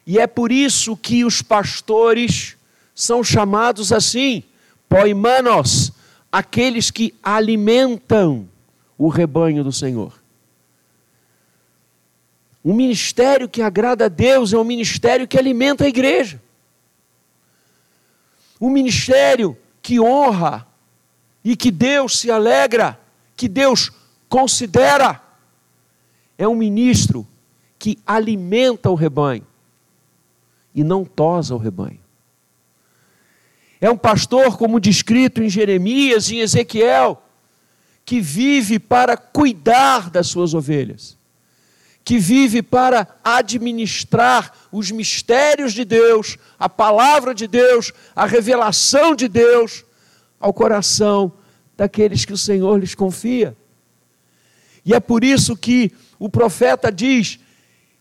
E 0.05 0.19
é 0.19 0.27
por 0.27 0.51
isso 0.51 0.95
que 0.95 1.25
os 1.25 1.41
pastores 1.41 2.55
são 2.93 3.23
chamados 3.23 3.91
assim, 3.91 4.43
poimanos, 4.87 5.91
aqueles 6.31 6.91
que 6.91 7.15
alimentam 7.23 8.47
o 8.95 9.07
rebanho 9.07 9.63
do 9.63 9.71
Senhor. 9.71 10.13
Um 12.63 12.75
ministério 12.75 13.49
que 13.49 13.63
agrada 13.63 14.05
a 14.05 14.07
Deus 14.07 14.53
é 14.53 14.57
um 14.59 14.63
ministério 14.63 15.27
que 15.27 15.35
alimenta 15.35 15.85
a 15.85 15.87
igreja. 15.87 16.39
Um 18.61 18.69
ministério 18.69 19.57
que 19.81 19.99
honra 19.99 20.67
e 21.43 21.55
que 21.55 21.71
Deus 21.71 22.19
se 22.19 22.29
alegra, 22.29 22.99
que 23.35 23.47
Deus 23.47 23.91
considera. 24.29 25.25
É 26.37 26.47
um 26.47 26.55
ministro 26.55 27.27
que 27.79 27.97
alimenta 28.05 28.89
o 28.89 28.95
rebanho 28.95 29.45
e 30.73 30.83
não 30.83 31.03
tosa 31.03 31.55
o 31.55 31.57
rebanho. 31.57 31.99
É 33.79 33.89
um 33.89 33.97
pastor, 33.97 34.57
como 34.57 34.79
descrito 34.79 35.41
em 35.41 35.49
Jeremias 35.49 36.29
e 36.29 36.37
em 36.37 36.39
Ezequiel, 36.39 37.21
que 38.03 38.21
vive 38.21 38.79
para 38.79 39.17
cuidar 39.17 40.09
das 40.09 40.27
suas 40.27 40.53
ovelhas, 40.53 41.17
que 42.03 42.17
vive 42.17 42.61
para 42.61 43.07
administrar 43.23 44.51
os 44.71 44.89
mistérios 44.91 45.73
de 45.73 45.83
Deus, 45.83 46.37
a 46.57 46.69
palavra 46.69 47.35
de 47.35 47.47
Deus, 47.47 47.91
a 48.15 48.25
revelação 48.25 49.15
de 49.15 49.27
Deus 49.27 49.83
ao 50.39 50.53
coração 50.53 51.33
daqueles 51.75 52.23
que 52.23 52.33
o 52.33 52.37
Senhor 52.37 52.79
lhes 52.79 52.95
confia. 52.95 53.55
E 54.85 54.93
é 54.93 54.99
por 54.99 55.23
isso 55.23 55.55
que 55.57 55.91
o 56.19 56.29
profeta 56.29 56.91
diz, 56.91 57.39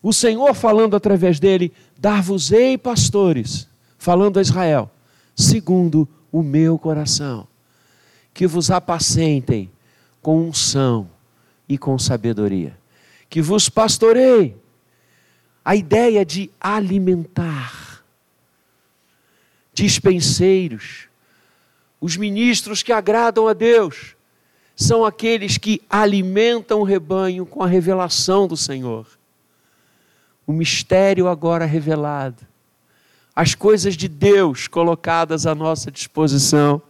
o 0.03 0.13
Senhor 0.13 0.55
falando 0.55 0.97
através 0.97 1.39
dele: 1.39 1.73
Dar-vos-ei 1.99 2.79
pastores, 2.79 3.69
falando 3.99 4.39
a 4.39 4.43
Israel, 4.43 4.91
segundo 5.35 6.09
o 6.31 6.43
meu 6.43 6.79
coração, 6.79 7.47
que 8.33 8.47
vos 8.47 8.71
apacentem 8.71 9.71
com 10.23 10.49
unção 10.49 11.11
e 11.69 11.77
com 11.77 11.99
sabedoria, 11.99 12.77
que 13.29 13.43
vos 13.43 13.69
pastorei. 13.69 14.57
A 15.65 15.75
ideia 15.75 16.25
de 16.25 16.49
alimentar, 16.61 18.05
dispenseiros, 19.75 21.09
os 22.01 22.17
ministros 22.17 22.85
que 22.85 22.93
agradam 22.93 23.49
a 23.49 23.53
Deus, 23.53 24.16
são 24.77 25.07
aqueles 25.07 25.57
que 25.57 25.81
alimentam 25.89 26.81
o 26.81 26.85
rebanho 26.85 27.47
com 27.47 27.63
a 27.63 27.67
revelação 27.67 28.47
do 28.47 28.59
Senhor. 28.59 29.07
O 30.47 30.53
mistério 30.53 31.27
agora 31.27 31.65
revelado, 31.65 32.47
as 33.35 33.55
coisas 33.55 33.97
de 33.97 34.07
Deus 34.07 34.69
colocadas 34.69 35.47
à 35.47 35.55
nossa 35.55 35.91
disposição. 35.91 36.81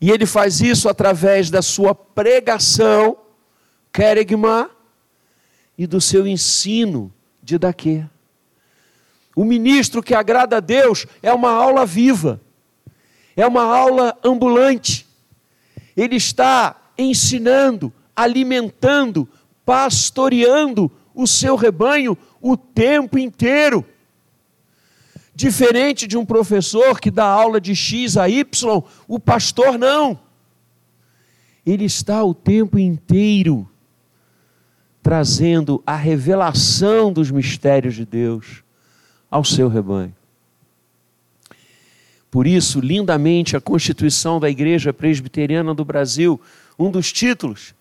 E 0.00 0.10
ele 0.10 0.24
faz 0.24 0.62
isso 0.62 0.88
através 0.88 1.50
da 1.50 1.60
sua 1.60 1.94
pregação, 1.94 3.18
querigma, 3.92 4.70
e 5.76 5.86
do 5.86 6.00
seu 6.00 6.26
ensino 6.26 7.12
de 7.42 7.58
daquê. 7.58 8.04
O 9.36 9.44
ministro 9.44 10.02
que 10.02 10.14
agrada 10.14 10.56
a 10.56 10.60
Deus 10.60 11.06
é 11.22 11.32
uma 11.32 11.50
aula 11.50 11.86
viva, 11.86 12.40
é 13.36 13.46
uma 13.46 13.62
aula 13.62 14.18
ambulante. 14.24 15.09
Ele 15.96 16.16
está 16.16 16.76
ensinando, 16.96 17.92
alimentando, 18.14 19.28
pastoreando 19.64 20.90
o 21.14 21.26
seu 21.26 21.56
rebanho 21.56 22.16
o 22.40 22.56
tempo 22.56 23.18
inteiro. 23.18 23.84
Diferente 25.34 26.06
de 26.06 26.18
um 26.18 26.24
professor 26.24 27.00
que 27.00 27.10
dá 27.10 27.24
aula 27.24 27.60
de 27.60 27.74
X 27.74 28.16
a 28.16 28.28
Y, 28.28 28.82
o 29.08 29.18
pastor 29.18 29.78
não. 29.78 30.18
Ele 31.64 31.84
está 31.84 32.22
o 32.24 32.34
tempo 32.34 32.78
inteiro 32.78 33.68
trazendo 35.02 35.82
a 35.86 35.96
revelação 35.96 37.12
dos 37.12 37.30
mistérios 37.30 37.94
de 37.94 38.04
Deus 38.04 38.62
ao 39.30 39.44
seu 39.44 39.68
rebanho. 39.68 40.14
Por 42.30 42.46
isso, 42.46 42.80
lindamente, 42.80 43.56
a 43.56 43.60
Constituição 43.60 44.38
da 44.38 44.48
Igreja 44.48 44.92
Presbiteriana 44.92 45.74
do 45.74 45.84
Brasil, 45.84 46.40
um 46.78 46.90
dos 46.90 47.12
títulos 47.12 47.74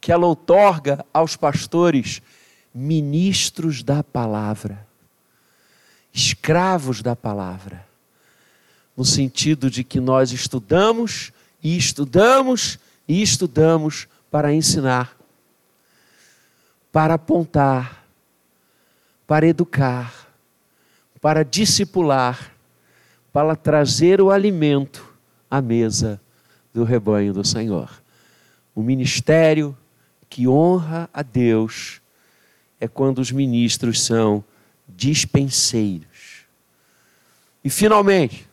que 0.00 0.10
ela 0.10 0.26
outorga 0.26 1.04
aos 1.12 1.36
pastores, 1.36 2.22
ministros 2.74 3.82
da 3.82 4.02
palavra 4.02 4.86
escravos 6.12 7.00
da 7.00 7.16
palavra, 7.16 7.86
no 8.96 9.04
sentido 9.04 9.70
de 9.70 9.82
que 9.82 9.98
nós 9.98 10.32
estudamos 10.32 11.32
e 11.62 11.76
estudamos 11.76 12.78
e 13.08 13.22
estudamos 13.22 14.06
para 14.30 14.52
ensinar, 14.52 15.16
para 16.90 17.14
apontar, 17.14 18.04
para 19.26 19.46
educar, 19.46 20.28
para 21.20 21.42
discipular, 21.42 22.52
para 23.32 23.56
trazer 23.56 24.20
o 24.20 24.30
alimento 24.30 25.12
à 25.50 25.62
mesa 25.62 26.20
do 26.72 26.84
rebanho 26.84 27.32
do 27.32 27.44
Senhor. 27.44 27.90
O 28.74 28.82
ministério 28.82 29.76
que 30.28 30.46
honra 30.46 31.08
a 31.12 31.22
Deus 31.22 32.00
é 32.78 32.86
quando 32.86 33.18
os 33.18 33.30
ministros 33.30 34.02
são 34.02 34.44
dispenseiros. 34.88 36.42
E 37.64 37.70
finalmente, 37.70 38.48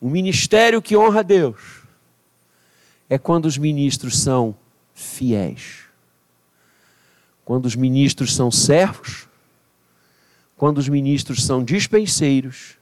o 0.00 0.08
ministério 0.08 0.80
que 0.80 0.96
honra 0.96 1.20
a 1.20 1.22
Deus 1.22 1.82
é 3.08 3.18
quando 3.18 3.46
os 3.46 3.58
ministros 3.58 4.18
são 4.18 4.56
fiéis. 4.94 5.84
Quando 7.44 7.66
os 7.66 7.74
ministros 7.74 8.34
são 8.34 8.50
servos, 8.50 9.26
quando 10.56 10.78
os 10.78 10.88
ministros 10.88 11.44
são 11.44 11.62
dispenseiros 11.62 12.77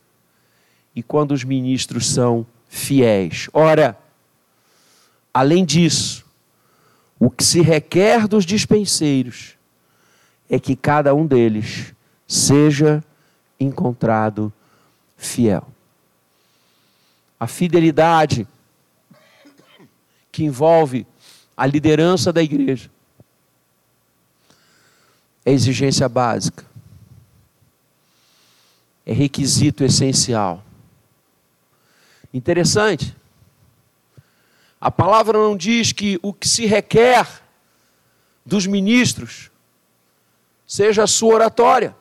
e 0.97 1.03
quando 1.03 1.33
os 1.33 1.45
ministros 1.45 2.07
são 2.07 2.47
fiéis. 2.67 3.51
Ora, 3.53 3.99
além 5.33 5.63
disso, 5.63 6.25
o 7.21 7.31
que 7.31 7.45
se 7.45 7.61
requer 7.61 8.27
dos 8.27 8.47
dispenseiros 8.47 9.55
é 10.49 10.59
que 10.59 10.75
cada 10.75 11.15
um 11.15 11.27
deles 11.27 11.95
seja 12.27 13.05
encontrado 13.61 14.51
fiel. 15.19 15.69
A 17.39 17.47
fidelidade 17.47 18.49
que 20.33 20.45
envolve 20.45 21.07
a 21.55 21.67
liderança 21.67 22.33
da 22.33 22.43
igreja 22.43 22.91
é 25.45 25.53
exigência 25.53 26.09
básica, 26.09 26.65
é 29.05 29.13
requisito 29.13 29.85
essencial. 29.85 30.66
Interessante. 32.37 33.17
A 34.79 34.91
palavra 34.91 35.39
não 35.39 35.57
diz 35.57 35.91
que 35.91 36.21
o 36.23 36.35
que 36.35 36.47
se 36.47 36.67
requer 36.67 37.27
dos 38.45 38.67
ministros 38.67 39.51
seja 40.67 41.05
a 41.05 41.07
sua 41.07 41.33
oratória. 41.33 41.97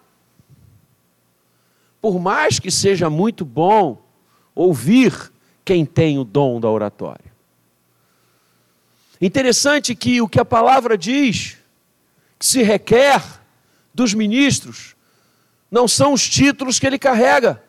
Por 2.01 2.19
mais 2.19 2.59
que 2.59 2.69
seja 2.69 3.09
muito 3.09 3.45
bom 3.45 4.05
ouvir 4.53 5.31
quem 5.63 5.85
tem 5.85 6.19
o 6.19 6.25
dom 6.25 6.59
da 6.59 6.69
oratória. 6.69 7.31
Interessante 9.21 9.95
que 9.95 10.21
o 10.21 10.27
que 10.27 10.41
a 10.41 10.43
palavra 10.43 10.97
diz, 10.97 11.55
que 12.37 12.45
se 12.45 12.61
requer 12.61 13.23
dos 13.93 14.13
ministros, 14.13 14.97
não 15.71 15.87
são 15.87 16.11
os 16.11 16.27
títulos 16.27 16.77
que 16.77 16.85
ele 16.85 16.99
carrega. 16.99 17.63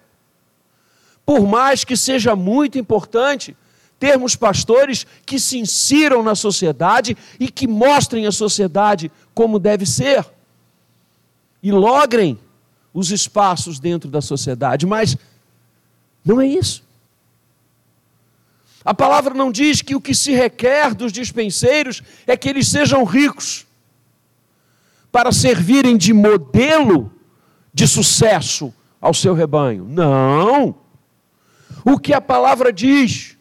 Por 1.26 1.44
mais 1.44 1.82
que 1.82 1.96
seja 1.96 2.36
muito 2.36 2.78
importante 2.78 3.56
termos 3.98 4.36
pastores 4.36 5.04
que 5.26 5.40
se 5.40 5.58
insiram 5.58 6.22
na 6.22 6.36
sociedade 6.36 7.16
e 7.40 7.50
que 7.50 7.66
mostrem 7.66 8.26
à 8.26 8.32
sociedade 8.32 9.10
como 9.34 9.58
deve 9.58 9.84
ser 9.84 10.24
e 11.62 11.72
logrem 11.72 12.38
os 12.94 13.10
espaços 13.10 13.80
dentro 13.80 14.08
da 14.08 14.20
sociedade, 14.20 14.86
mas 14.86 15.16
não 16.24 16.40
é 16.40 16.46
isso. 16.46 16.84
A 18.84 18.94
palavra 18.94 19.34
não 19.34 19.50
diz 19.50 19.82
que 19.82 19.96
o 19.96 20.00
que 20.00 20.14
se 20.14 20.32
requer 20.32 20.94
dos 20.94 21.12
dispenseiros 21.12 22.02
é 22.24 22.36
que 22.36 22.48
eles 22.48 22.68
sejam 22.68 23.02
ricos 23.02 23.66
para 25.10 25.32
servirem 25.32 25.96
de 25.96 26.12
modelo 26.12 27.10
de 27.74 27.88
sucesso 27.88 28.72
ao 29.00 29.12
seu 29.12 29.34
rebanho. 29.34 29.84
Não. 29.88 30.85
O 31.88 32.00
que 32.00 32.12
a 32.12 32.20
palavra 32.20 32.72
diz 32.72 33.36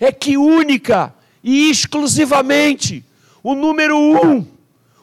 é 0.00 0.10
que 0.10 0.38
única 0.38 1.14
e 1.42 1.70
exclusivamente 1.70 3.04
o 3.42 3.54
número 3.54 3.98
um 3.98 4.54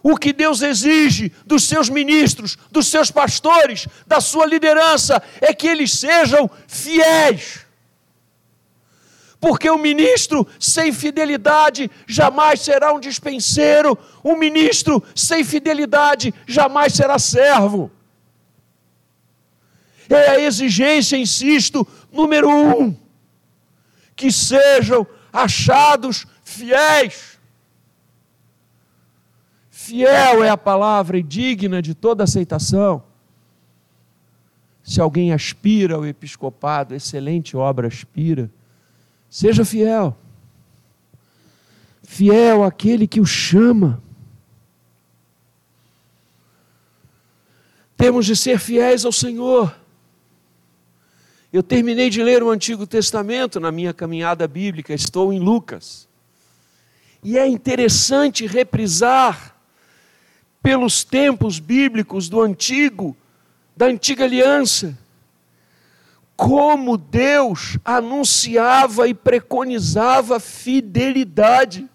o 0.04 0.18
que 0.18 0.34
Deus 0.34 0.64
exige 0.64 1.32
dos 1.46 1.66
seus 1.66 1.88
ministros, 1.88 2.58
dos 2.72 2.88
seus 2.88 3.12
pastores, 3.12 3.88
da 4.08 4.20
sua 4.20 4.48
liderança, 4.48 5.22
é 5.40 5.54
que 5.54 5.68
eles 5.68 5.92
sejam 5.94 6.50
fiéis. 6.68 7.68
Porque 9.40 9.70
o 9.70 9.78
ministro 9.78 10.48
sem 10.60 10.92
fidelidade 10.92 11.90
jamais 12.08 12.62
será 12.62 12.94
um 12.94 13.00
dispenseiro, 13.00 13.96
um 14.24 14.36
ministro 14.36 15.04
sem 15.16 15.44
fidelidade 15.44 16.34
jamais 16.48 16.94
será 16.94 17.20
servo. 17.20 17.92
É 20.10 20.32
a 20.32 20.40
exigência, 20.42 21.16
insisto, 21.16 21.88
número 22.12 22.50
um, 22.50 22.96
que 24.16 24.32
sejam 24.32 25.08
achados 25.32 26.28
fiéis. 26.44 27.40
Fiel 29.70 30.44
é 30.44 30.50
a 30.50 30.58
palavra 30.58 31.18
e 31.18 31.24
digna 31.24 31.82
de 31.82 31.96
toda 31.96 32.24
aceitação. 32.24 33.04
Se 34.84 35.00
alguém 35.00 35.32
aspira 35.32 35.96
ao 35.96 36.06
episcopado, 36.06 36.94
excelente 36.94 37.56
obra 37.56 37.88
aspira, 37.88 38.52
seja 39.30 39.64
fiel. 39.64 40.18
fiel 42.04 42.64
aquele 42.64 43.08
que 43.08 43.22
o 43.22 43.26
chama. 43.26 44.02
Temos 47.96 48.26
de 48.26 48.36
ser 48.36 48.60
fiéis 48.60 49.06
ao 49.06 49.12
Senhor. 49.12 49.81
Eu 51.54 51.62
terminei 51.62 52.10
de 52.10 52.24
ler 52.24 52.42
o 52.42 52.50
Antigo 52.50 52.88
Testamento 52.88 53.60
na 53.60 53.74
minha 53.74 53.94
caminhada 53.94 54.48
bíblica, 54.48 54.94
estou 54.94 55.34
em 55.34 55.40
Lucas. 55.40 56.08
E 57.22 57.38
é 57.38 57.46
interessante 57.46 58.48
reprisar 58.48 59.54
pelos 60.64 61.04
tempos 61.04 61.60
bíblicos 61.60 62.30
do 62.30 62.40
Antigo, 62.40 63.18
da 63.76 63.88
Antiga 63.88 64.24
Aliança, 64.24 64.98
como 66.38 66.98
Deus 66.98 67.78
anunciava 67.84 69.10
e 69.10 69.14
preconizava 69.14 70.40
fidelidade. 70.40 71.86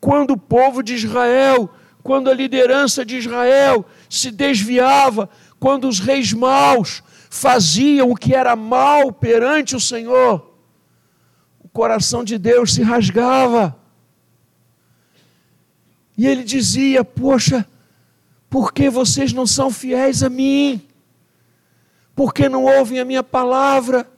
Quando 0.00 0.30
o 0.30 0.38
povo 0.38 0.82
de 0.82 0.94
Israel, 0.94 1.68
quando 2.02 2.30
a 2.30 2.34
liderança 2.34 3.04
de 3.04 3.18
Israel 3.18 3.84
se 4.08 4.30
desviava, 4.30 5.28
quando 5.60 5.86
os 5.86 6.00
reis 6.00 6.32
maus 6.32 7.02
faziam 7.34 8.10
o 8.10 8.14
que 8.14 8.32
era 8.34 8.54
mal 8.54 9.12
perante 9.12 9.74
o 9.74 9.80
Senhor, 9.80 10.54
o 11.58 11.68
coração 11.68 12.22
de 12.22 12.38
Deus 12.38 12.72
se 12.74 12.82
rasgava. 12.82 13.76
E 16.16 16.26
ele 16.26 16.44
dizia: 16.44 17.04
Poxa, 17.04 17.66
por 18.48 18.72
que 18.72 18.88
vocês 18.88 19.32
não 19.32 19.46
são 19.46 19.70
fiéis 19.70 20.22
a 20.22 20.28
mim? 20.28 20.86
porque 22.14 22.48
não 22.48 22.62
ouvem 22.62 23.00
a 23.00 23.04
minha 23.04 23.24
palavra, 23.24 24.08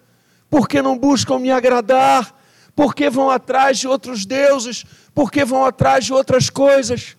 porque 0.51 0.83
não 0.83 0.99
buscam 0.99 1.39
me 1.39 1.51
agradar, 1.51 2.35
porque 2.75 3.09
vão 3.09 3.31
atrás 3.31 3.79
de 3.79 3.89
outros 3.89 4.27
deuses, 4.27 4.85
porque 5.15 5.47
vão 5.47 5.65
atrás 5.65 6.05
de 6.05 6.13
outras 6.13 6.51
coisas. 6.51 7.17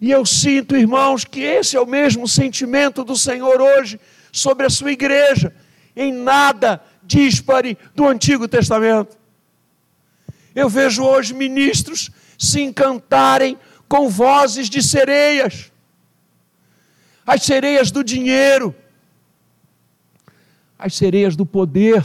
E 0.00 0.10
eu 0.10 0.26
sinto, 0.26 0.76
irmãos, 0.76 1.24
que 1.24 1.40
esse 1.40 1.76
é 1.76 1.80
o 1.80 1.86
mesmo 1.86 2.26
sentimento 2.26 3.04
do 3.04 3.16
Senhor 3.16 3.60
hoje 3.60 4.00
sobre 4.32 4.66
a 4.66 4.70
sua 4.70 4.90
igreja, 4.90 5.54
em 5.94 6.10
nada 6.10 6.82
dispare 7.02 7.76
do 7.94 8.08
Antigo 8.08 8.48
Testamento. 8.48 9.16
Eu 10.54 10.68
vejo 10.68 11.04
hoje 11.04 11.34
ministros 11.34 12.10
se 12.38 12.60
encantarem 12.60 13.58
com 13.88 14.08
vozes 14.08 14.70
de 14.70 14.82
sereias, 14.82 15.70
as 17.26 17.42
sereias 17.42 17.90
do 17.90 18.02
dinheiro, 18.02 18.74
as 20.78 20.94
sereias 20.94 21.36
do 21.36 21.46
poder. 21.46 22.04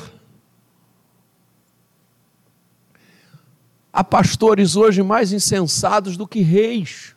Há 3.92 4.04
pastores 4.04 4.76
hoje 4.76 5.02
mais 5.02 5.32
insensados 5.32 6.16
do 6.16 6.28
que 6.28 6.42
reis. 6.42 7.16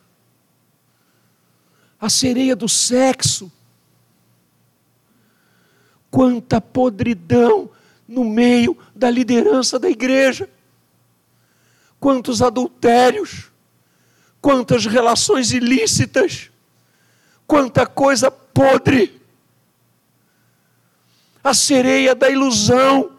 A 1.99 2.09
sereia 2.09 2.55
do 2.55 2.67
sexo. 2.67 3.51
Quanta 6.11 6.61
podridão 6.61 7.69
no 8.07 8.25
meio 8.25 8.77
da 8.93 9.09
liderança 9.09 9.79
da 9.79 9.89
igreja. 9.89 10.49
Quantos 11.99 12.41
adultérios, 12.41 13.49
quantas 14.41 14.85
relações 14.85 15.51
ilícitas, 15.51 16.51
quanta 17.47 17.85
coisa 17.85 18.29
podre 18.29 19.21
a 21.43 21.53
sereia 21.53 22.13
da 22.13 22.29
ilusão 22.29 23.11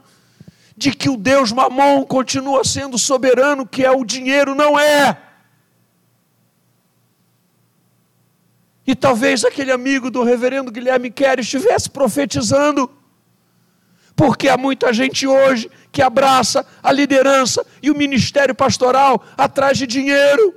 de 0.77 0.93
que 0.93 1.09
o 1.09 1.17
Deus 1.17 1.53
Mamon 1.53 2.05
continua 2.05 2.65
sendo 2.65 2.99
soberano, 2.99 3.67
que 3.67 3.85
é 3.85 3.91
o 3.91 4.05
dinheiro, 4.05 4.55
não 4.55 4.79
é. 4.79 5.17
E 8.87 8.95
talvez 8.95 9.45
aquele 9.45 9.71
amigo 9.71 10.11
do 10.11 10.23
reverendo 10.23 10.73
Guilherme 10.73 11.11
Kerr 11.11 11.41
estivesse 11.41 11.89
profetizando, 11.89 12.91
porque 14.17 14.49
há 14.49 14.57
muita 14.57 14.93
gente 14.93 15.27
hoje 15.27 15.71
que 15.91 16.03
abraça 16.03 16.67
a 16.83 16.91
liderança 16.91 17.65
e 17.83 17.91
o 17.91 17.97
ministério 17.97 18.55
pastoral 18.55 19.23
atrás 19.37 19.79
de 19.79 19.87
dinheiro. 19.87 20.55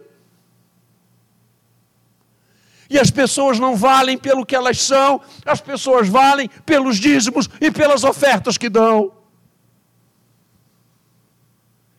E 2.89 2.99
as 2.99 3.09
pessoas 3.09 3.59
não 3.59 3.75
valem 3.75 4.17
pelo 4.17 4.45
que 4.45 4.55
elas 4.55 4.81
são, 4.81 5.21
as 5.45 5.61
pessoas 5.61 6.07
valem 6.07 6.49
pelos 6.65 6.97
dízimos 6.97 7.49
e 7.59 7.71
pelas 7.71 8.03
ofertas 8.03 8.57
que 8.57 8.69
dão. 8.69 9.11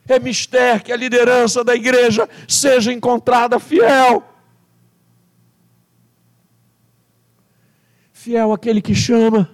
É 0.07 0.19
mistério 0.19 0.83
que 0.83 0.91
a 0.91 0.95
liderança 0.95 1.63
da 1.63 1.75
igreja 1.75 2.29
seja 2.47 2.93
encontrada 2.93 3.59
fiel. 3.59 4.23
Fiel 8.27 8.51
àquele 8.51 8.81
que 8.81 8.93
chama, 8.93 9.49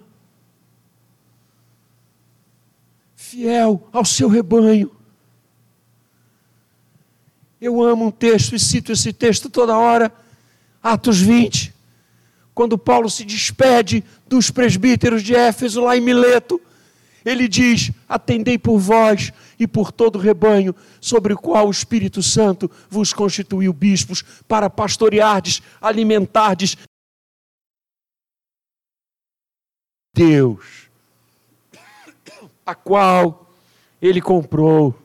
fiel 3.16 3.88
ao 3.94 4.04
seu 4.04 4.28
rebanho. 4.28 4.90
Eu 7.62 7.84
amo 7.84 8.08
um 8.08 8.10
texto 8.10 8.56
e 8.56 8.60
cito 8.60 8.92
esse 8.92 9.14
texto 9.14 9.48
toda 9.48 9.78
hora 9.78 10.12
Atos 10.82 11.22
20, 11.22 11.72
quando 12.56 12.76
Paulo 12.76 13.12
se 13.12 13.24
despede 13.24 14.04
dos 14.28 14.50
presbíteros 14.50 15.22
de 15.22 15.36
Éfeso 15.36 15.80
lá 15.80 15.96
em 15.96 16.02
Mileto, 16.02 16.60
ele 17.24 17.48
diz: 17.48 17.92
Atendei 18.10 18.58
por 18.58 18.80
vós 18.80 19.32
e 19.60 19.68
por 19.68 19.92
todo 19.92 20.16
o 20.16 20.20
rebanho, 20.20 20.74
sobre 21.00 21.34
o 21.34 21.38
qual 21.38 21.68
o 21.68 21.72
Espírito 21.72 22.24
Santo 22.24 22.72
vos 22.90 23.14
constituiu 23.14 23.72
bispos, 23.72 24.24
para 24.48 24.68
pastoreardes, 24.68 25.62
alimentardes. 25.80 26.76
Deus, 30.14 30.90
a 32.64 32.76
qual 32.76 33.50
ele 34.00 34.22
comprou 34.22 34.96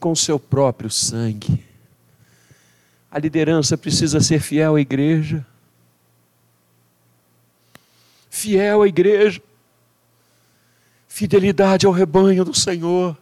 com 0.00 0.16
seu 0.16 0.38
próprio 0.38 0.90
sangue. 0.90 1.64
A 3.10 3.18
liderança 3.18 3.78
precisa 3.78 4.20
ser 4.20 4.40
fiel 4.40 4.76
à 4.76 4.80
igreja. 4.80 5.46
Fiel 8.28 8.82
à 8.82 8.88
igreja. 8.88 9.40
Fidelidade 11.06 11.86
ao 11.86 11.92
rebanho 11.92 12.44
do 12.44 12.54
Senhor. 12.54 13.16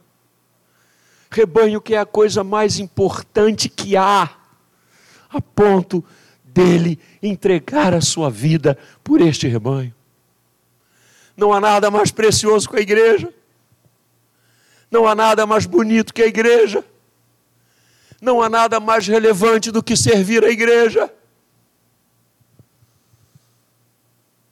Rebanho 1.31 1.81
que 1.81 1.95
é 1.95 1.99
a 1.99 2.07
coisa 2.07 2.43
mais 2.43 2.79
importante 2.79 3.69
que 3.69 3.97
há, 3.97 4.31
a 5.29 5.41
ponto 5.41 6.03
dele 6.43 6.99
entregar 7.23 7.93
a 7.93 8.01
sua 8.01 8.31
vida 8.31 8.79
por 9.05 9.21
este 9.21 9.47
rebanho. 9.47 9.98
Não 11.39 11.53
há 11.53 11.61
nada 11.61 11.89
mais 11.89 12.11
precioso 12.11 12.69
que 12.69 12.77
a 12.77 12.81
igreja. 12.81 13.33
Não 14.91 15.07
há 15.07 15.15
nada 15.15 15.47
mais 15.47 15.67
bonito 15.67 16.13
que 16.13 16.21
a 16.21 16.27
igreja. 16.27 16.85
Não 18.21 18.43
há 18.43 18.49
nada 18.49 18.81
mais 18.81 19.07
relevante 19.07 19.71
do 19.71 19.81
que 19.81 19.97
servir 19.97 20.43
a 20.43 20.51
igreja. 20.51 21.15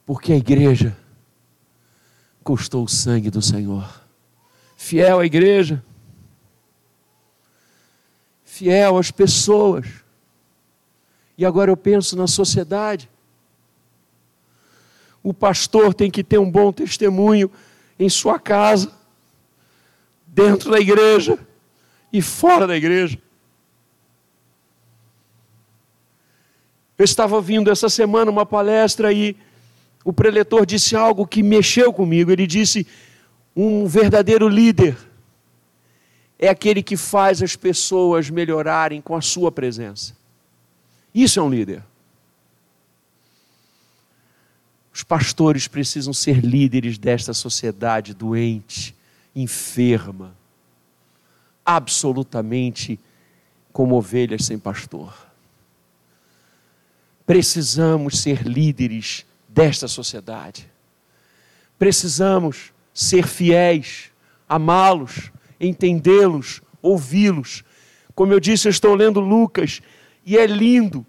Porque 0.06 0.32
a 0.32 0.36
igreja 0.36 0.96
custou 2.44 2.84
o 2.84 2.88
sangue 2.88 3.30
do 3.30 3.42
Senhor. 3.42 4.02
Fiel 4.76 5.18
à 5.18 5.26
igreja, 5.26 5.82
fiel 8.44 8.96
às 8.96 9.10
pessoas. 9.10 9.86
E 11.36 11.44
agora 11.44 11.68
eu 11.68 11.76
penso 11.76 12.16
na 12.16 12.28
sociedade. 12.28 13.10
O 15.26 15.34
pastor 15.34 15.92
tem 15.92 16.08
que 16.08 16.22
ter 16.22 16.38
um 16.38 16.48
bom 16.48 16.72
testemunho 16.72 17.50
em 17.98 18.08
sua 18.08 18.38
casa, 18.38 18.92
dentro 20.24 20.70
da 20.70 20.78
igreja 20.78 21.36
e 22.12 22.22
fora 22.22 22.64
da 22.64 22.76
igreja. 22.76 23.18
Eu 26.96 27.04
estava 27.04 27.34
ouvindo 27.34 27.72
essa 27.72 27.88
semana 27.88 28.30
uma 28.30 28.46
palestra 28.46 29.12
e 29.12 29.36
o 30.04 30.12
preletor 30.12 30.64
disse 30.64 30.94
algo 30.94 31.26
que 31.26 31.42
mexeu 31.42 31.92
comigo. 31.92 32.30
Ele 32.30 32.46
disse: 32.46 32.86
um 33.56 33.84
verdadeiro 33.84 34.46
líder 34.46 34.96
é 36.38 36.48
aquele 36.48 36.84
que 36.84 36.96
faz 36.96 37.42
as 37.42 37.56
pessoas 37.56 38.30
melhorarem 38.30 39.00
com 39.00 39.16
a 39.16 39.20
sua 39.20 39.50
presença. 39.50 40.16
Isso 41.12 41.40
é 41.40 41.42
um 41.42 41.50
líder. 41.50 41.82
Os 44.96 45.02
pastores 45.02 45.68
precisam 45.68 46.14
ser 46.14 46.42
líderes 46.42 46.96
desta 46.96 47.34
sociedade 47.34 48.14
doente, 48.14 48.96
enferma, 49.34 50.34
absolutamente 51.62 52.98
como 53.74 53.94
ovelhas 53.94 54.46
sem 54.46 54.58
pastor. 54.58 55.14
Precisamos 57.26 58.20
ser 58.20 58.48
líderes 58.48 59.26
desta 59.46 59.86
sociedade. 59.86 60.66
Precisamos 61.78 62.72
ser 62.94 63.26
fiéis, 63.26 64.10
amá-los, 64.48 65.30
entendê-los, 65.60 66.62
ouvi-los. 66.80 67.62
Como 68.14 68.32
eu 68.32 68.40
disse, 68.40 68.66
eu 68.66 68.70
estou 68.70 68.94
lendo 68.94 69.20
Lucas 69.20 69.82
e 70.24 70.38
é 70.38 70.46
lindo. 70.46 71.04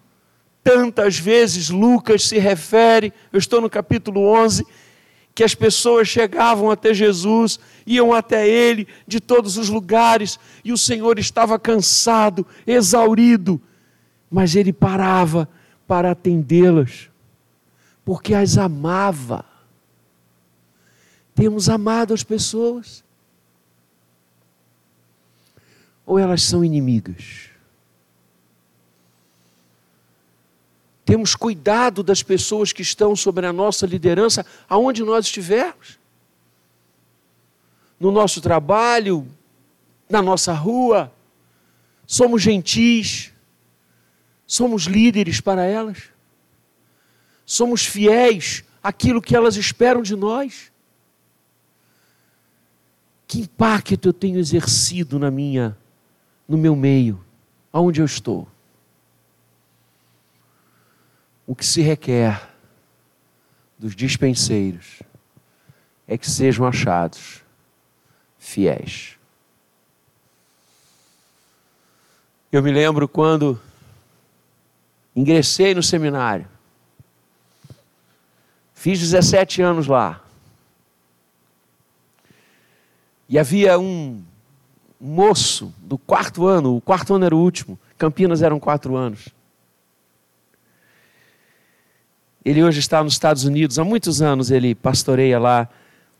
Tantas 0.68 1.18
vezes 1.18 1.70
Lucas 1.70 2.24
se 2.24 2.38
refere, 2.38 3.14
eu 3.32 3.40
estou 3.40 3.62
no 3.62 3.70
capítulo 3.70 4.28
11, 4.28 4.66
que 5.34 5.42
as 5.42 5.56
pessoas 5.56 6.10
chegavam 6.10 6.70
até 6.70 6.94
Jesus, 6.94 7.58
iam 7.86 8.14
até 8.14 8.46
ele 8.46 8.86
de 9.08 9.22
todos 9.22 9.56
os 9.56 9.70
lugares, 9.70 10.38
e 10.66 10.74
o 10.74 10.78
Senhor 10.78 11.18
estava 11.20 11.58
cansado, 11.58 12.46
exaurido, 12.68 13.62
mas 14.30 14.58
ele 14.58 14.74
parava 14.74 15.48
para 15.88 16.12
atendê-las, 16.12 17.10
porque 18.04 18.34
as 18.34 18.58
amava. 18.58 19.46
Temos 21.34 21.70
amado 21.70 22.14
as 22.14 22.26
pessoas? 22.26 23.06
Ou 26.06 26.20
elas 26.20 26.44
são 26.44 26.62
inimigas? 26.62 27.56
Temos 31.08 31.36
cuidado 31.36 32.04
das 32.04 32.22
pessoas 32.22 32.74
que 32.74 32.82
estão 32.82 33.16
sob 33.16 33.40
a 33.46 33.54
nossa 33.54 33.86
liderança, 33.86 34.46
aonde 34.68 35.06
nós 35.06 35.24
estivermos? 35.28 35.98
No 37.98 38.12
nosso 38.12 38.42
trabalho, 38.42 39.26
na 40.10 40.22
nossa 40.22 40.52
rua, 40.52 41.10
somos 42.06 42.42
gentis, 42.42 43.32
somos 44.46 44.84
líderes 44.84 45.40
para 45.40 45.64
elas, 45.64 46.10
somos 47.46 47.86
fiéis 47.86 48.66
àquilo 48.84 49.22
que 49.22 49.34
elas 49.34 49.56
esperam 49.56 50.02
de 50.02 50.14
nós. 50.14 50.74
Que 53.26 53.40
impacto 53.40 54.10
eu 54.10 54.14
tenho 54.14 54.40
exercido 54.40 55.18
na 55.18 55.32
minha, 55.32 55.78
no 56.46 56.58
meu 56.58 56.76
meio, 56.76 57.24
aonde 57.72 58.02
eu 58.02 58.06
estou? 58.06 58.46
O 61.48 61.56
que 61.56 61.66
se 61.66 61.82
requer 61.82 62.46
dos 63.80 63.96
dispenseiros 63.96 65.02
é 66.06 66.18
que 66.18 66.30
sejam 66.30 66.68
achados 66.68 67.42
fiéis. 68.38 69.18
Eu 72.52 72.62
me 72.62 72.70
lembro 72.72 73.08
quando 73.08 73.60
ingressei 75.16 75.74
no 75.74 75.82
seminário, 75.82 76.48
fiz 78.74 79.00
17 79.00 79.62
anos 79.62 79.88
lá. 79.88 80.22
E 83.30 83.40
havia 83.40 83.80
um 83.80 84.22
moço 85.00 85.74
do 85.78 85.98
quarto 85.98 86.46
ano, 86.46 86.76
o 86.76 86.82
quarto 86.82 87.14
ano 87.14 87.26
era 87.26 87.36
o 87.36 87.40
último, 87.40 87.80
Campinas 87.98 88.42
eram 88.42 88.60
quatro 88.60 88.98
anos. 88.98 89.30
Ele 92.48 92.64
hoje 92.64 92.80
está 92.80 93.04
nos 93.04 93.12
Estados 93.12 93.44
Unidos, 93.44 93.78
há 93.78 93.84
muitos 93.84 94.22
anos 94.22 94.52
ele 94.52 94.74
pastoreia 94.74 95.38
lá 95.38 95.68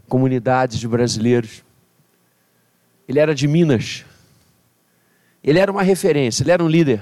comunidades 0.10 0.78
de 0.78 0.86
brasileiros. 0.86 1.64
Ele 3.08 3.18
era 3.18 3.34
de 3.34 3.48
Minas. 3.48 4.04
Ele 5.42 5.58
era 5.58 5.72
uma 5.72 5.84
referência, 5.84 6.44
ele 6.44 6.52
era 6.52 6.62
um 6.62 6.68
líder. 6.68 7.02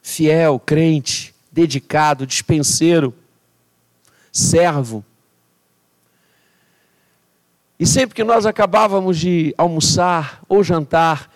Fiel, 0.00 0.60
crente, 0.60 1.34
dedicado, 1.50 2.28
dispenseiro, 2.28 3.12
servo. 4.30 5.04
E 7.76 7.84
sempre 7.84 8.14
que 8.14 8.22
nós 8.22 8.46
acabávamos 8.46 9.18
de 9.18 9.52
almoçar 9.58 10.42
ou 10.48 10.62
jantar, 10.62 11.28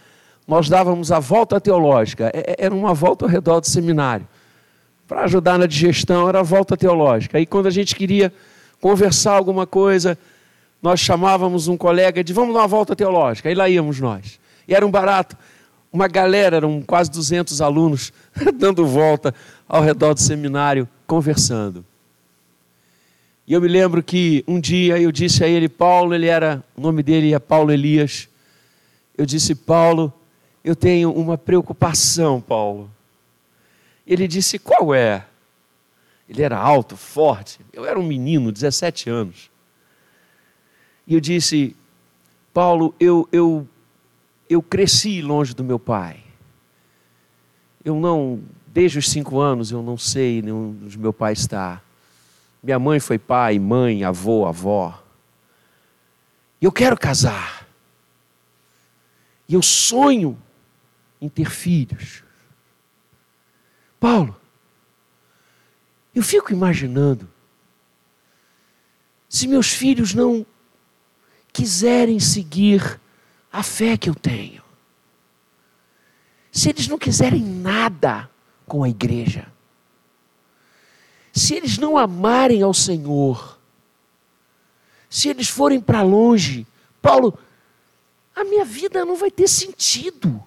nós 0.46 0.68
dávamos 0.68 1.10
a 1.10 1.18
volta 1.18 1.60
teológica. 1.60 2.30
É, 2.32 2.52
é, 2.52 2.66
era 2.66 2.72
uma 2.72 2.94
volta 2.94 3.24
ao 3.24 3.28
redor 3.28 3.58
do 3.58 3.66
seminário. 3.66 4.28
Para 5.12 5.24
ajudar 5.24 5.58
na 5.58 5.66
digestão, 5.66 6.26
era 6.26 6.42
volta 6.42 6.74
teológica. 6.74 7.36
Aí 7.36 7.44
quando 7.44 7.66
a 7.66 7.70
gente 7.70 7.94
queria 7.94 8.32
conversar 8.80 9.34
alguma 9.34 9.66
coisa, 9.66 10.16
nós 10.80 11.00
chamávamos 11.00 11.68
um 11.68 11.76
colega 11.76 12.24
de 12.24 12.32
vamos 12.32 12.54
dar 12.54 12.62
uma 12.62 12.66
volta 12.66 12.96
teológica. 12.96 13.50
Aí 13.50 13.54
lá 13.54 13.68
íamos 13.68 14.00
nós. 14.00 14.40
E 14.66 14.74
era 14.74 14.86
um 14.86 14.90
barato. 14.90 15.36
Uma 15.92 16.08
galera, 16.08 16.56
eram 16.56 16.80
quase 16.80 17.10
200 17.10 17.60
alunos, 17.60 18.10
dando 18.56 18.86
volta 18.86 19.34
ao 19.68 19.82
redor 19.82 20.14
do 20.14 20.20
seminário, 20.20 20.88
conversando. 21.06 21.84
E 23.46 23.52
eu 23.52 23.60
me 23.60 23.68
lembro 23.68 24.02
que 24.02 24.42
um 24.48 24.58
dia 24.58 24.98
eu 24.98 25.12
disse 25.12 25.44
a 25.44 25.46
ele, 25.46 25.68
Paulo, 25.68 26.14
ele 26.14 26.26
era, 26.26 26.64
o 26.74 26.80
nome 26.80 27.02
dele 27.02 27.34
é 27.34 27.38
Paulo 27.38 27.70
Elias. 27.70 28.30
Eu 29.18 29.26
disse, 29.26 29.54
Paulo, 29.54 30.10
eu 30.64 30.74
tenho 30.74 31.12
uma 31.12 31.36
preocupação, 31.36 32.40
Paulo. 32.40 32.90
Ele 34.06 34.26
disse, 34.26 34.58
qual 34.58 34.94
é? 34.94 35.26
Ele 36.28 36.42
era 36.42 36.58
alto, 36.58 36.96
forte. 36.96 37.60
Eu 37.72 37.84
era 37.84 37.98
um 37.98 38.02
menino, 38.02 38.50
17 38.50 39.10
anos. 39.10 39.50
E 41.06 41.14
eu 41.14 41.20
disse, 41.20 41.76
Paulo, 42.52 42.94
eu, 42.98 43.28
eu, 43.32 43.68
eu 44.48 44.62
cresci 44.62 45.20
longe 45.20 45.54
do 45.54 45.64
meu 45.64 45.78
pai. 45.78 46.20
Eu 47.84 47.96
não, 47.96 48.42
desde 48.66 48.98
os 48.98 49.10
cinco 49.10 49.40
anos, 49.40 49.70
eu 49.70 49.82
não 49.82 49.98
sei 49.98 50.42
onde 50.50 50.98
meu 50.98 51.12
pai 51.12 51.32
está. 51.32 51.82
Minha 52.62 52.78
mãe 52.78 53.00
foi 53.00 53.18
pai, 53.18 53.58
mãe, 53.58 54.04
avô, 54.04 54.46
avó. 54.46 55.02
E 56.60 56.64
eu 56.64 56.70
quero 56.70 56.96
casar. 56.96 57.66
E 59.48 59.54
eu 59.54 59.62
sonho 59.62 60.38
em 61.20 61.28
ter 61.28 61.50
filhos. 61.50 62.22
Paulo, 64.02 64.34
eu 66.12 66.24
fico 66.24 66.50
imaginando 66.52 67.30
se 69.28 69.46
meus 69.46 69.68
filhos 69.68 70.12
não 70.12 70.44
quiserem 71.52 72.18
seguir 72.18 73.00
a 73.52 73.62
fé 73.62 73.96
que 73.96 74.10
eu 74.10 74.14
tenho, 74.16 74.60
se 76.50 76.68
eles 76.68 76.88
não 76.88 76.98
quiserem 76.98 77.44
nada 77.44 78.28
com 78.66 78.82
a 78.82 78.88
igreja, 78.88 79.46
se 81.32 81.54
eles 81.54 81.78
não 81.78 81.96
amarem 81.96 82.60
ao 82.60 82.74
Senhor, 82.74 83.56
se 85.08 85.28
eles 85.28 85.48
forem 85.48 85.80
para 85.80 86.02
longe, 86.02 86.66
Paulo, 87.00 87.38
a 88.34 88.42
minha 88.42 88.64
vida 88.64 89.04
não 89.04 89.14
vai 89.14 89.30
ter 89.30 89.46
sentido. 89.46 90.44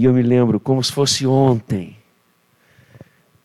E 0.00 0.04
eu 0.06 0.14
me 0.14 0.22
lembro 0.22 0.58
como 0.58 0.82
se 0.82 0.90
fosse 0.90 1.26
ontem. 1.26 1.94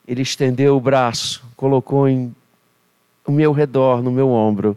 Ele 0.08 0.22
estendeu 0.22 0.74
o 0.74 0.80
braço, 0.80 1.44
colocou 1.54 2.08
em 2.08 2.34
o 3.26 3.30
meu 3.30 3.52
redor, 3.52 4.02
no 4.02 4.10
meu 4.10 4.30
ombro, 4.30 4.74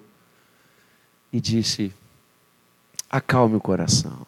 e 1.31 1.39
disse: 1.39 1.93
Acalme 3.09 3.55
o 3.55 3.61
coração. 3.61 4.27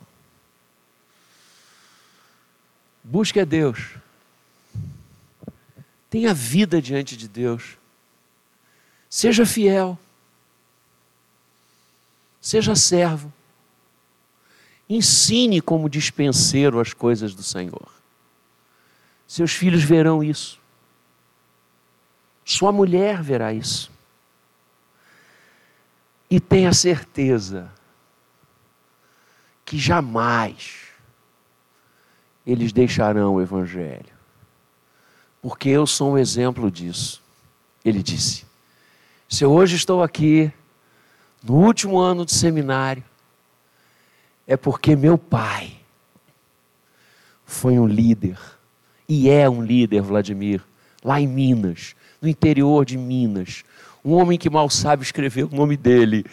Busque 3.03 3.37
a 3.37 3.43
Deus. 3.43 3.97
Tenha 6.09 6.33
vida 6.33 6.81
diante 6.81 7.17
de 7.17 7.27
Deus. 7.27 7.77
Seja 9.09 9.45
fiel. 9.45 9.99
Seja 12.39 12.77
servo. 12.77 13.29
Ensine 14.93 15.61
como 15.61 15.89
dispenseiro 15.89 16.79
as 16.79 16.93
coisas 16.93 17.33
do 17.33 17.43
Senhor. 17.43 17.89
Seus 19.27 19.51
filhos 19.51 19.83
verão 19.83 20.23
isso. 20.23 20.59
Sua 22.43 22.71
mulher 22.71 23.21
verá 23.21 23.53
isso. 23.53 23.91
E 26.29 26.39
tenha 26.39 26.73
certeza 26.73 27.71
que 29.63 29.77
jamais 29.77 30.87
eles 32.45 32.73
deixarão 32.73 33.35
o 33.35 33.41
Evangelho 33.41 34.21
porque 35.41 35.69
eu 35.69 35.87
sou 35.87 36.13
um 36.13 36.17
exemplo 36.17 36.69
disso. 36.69 37.21
Ele 37.83 38.03
disse: 38.03 38.45
Se 39.27 39.43
eu 39.43 39.51
hoje 39.51 39.75
estou 39.75 40.03
aqui, 40.03 40.51
no 41.43 41.55
último 41.55 41.97
ano 41.97 42.25
de 42.25 42.33
seminário, 42.33 43.03
é 44.47 44.57
porque 44.57 44.95
meu 44.95 45.17
pai 45.17 45.77
foi 47.45 47.77
um 47.77 47.87
líder, 47.87 48.37
e 49.07 49.29
é 49.29 49.49
um 49.49 49.61
líder, 49.61 50.01
Vladimir, 50.01 50.63
lá 51.03 51.19
em 51.19 51.27
Minas, 51.27 51.95
no 52.21 52.27
interior 52.27 52.85
de 52.85 52.97
Minas. 52.97 53.63
Um 54.03 54.13
homem 54.13 54.37
que 54.37 54.49
mal 54.49 54.69
sabe 54.69 55.03
escrever 55.03 55.43
o 55.43 55.55
nome 55.55 55.75
dele, 55.75 56.25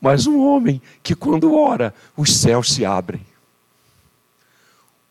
mas 0.00 0.26
um 0.26 0.40
homem 0.40 0.82
que, 1.02 1.14
quando 1.14 1.54
ora, 1.54 1.94
os 2.16 2.36
céus 2.36 2.72
se 2.72 2.84
abrem. 2.84 3.24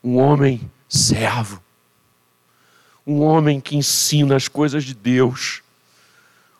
Um 0.02 0.18
homem 0.18 0.70
servo, 0.88 1.60
um 3.06 3.20
homem 3.20 3.60
que 3.60 3.76
ensina 3.76 4.36
as 4.36 4.46
coisas 4.46 4.84
de 4.84 4.94
Deus, 4.94 5.62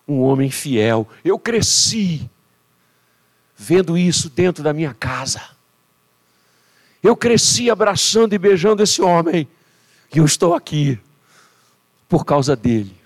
um 0.07 0.21
homem 0.21 0.51
fiel. 0.51 1.09
Eu 1.25 1.39
cresci 1.39 2.29
vendo 3.57 3.97
isso 3.97 4.29
dentro 4.29 4.63
da 4.63 4.73
minha 4.73 4.95
casa. 4.95 5.56
Eu 7.03 7.17
cresci 7.17 7.71
abraçando 7.71 8.33
e 8.35 8.39
beijando 8.39 8.83
esse 8.83 9.01
homem, 9.03 9.49
e 10.15 10.19
eu 10.19 10.25
estou 10.25 10.55
aqui 10.55 10.99
por 12.09 12.25
causa 12.25 12.57
dele. 12.57 12.97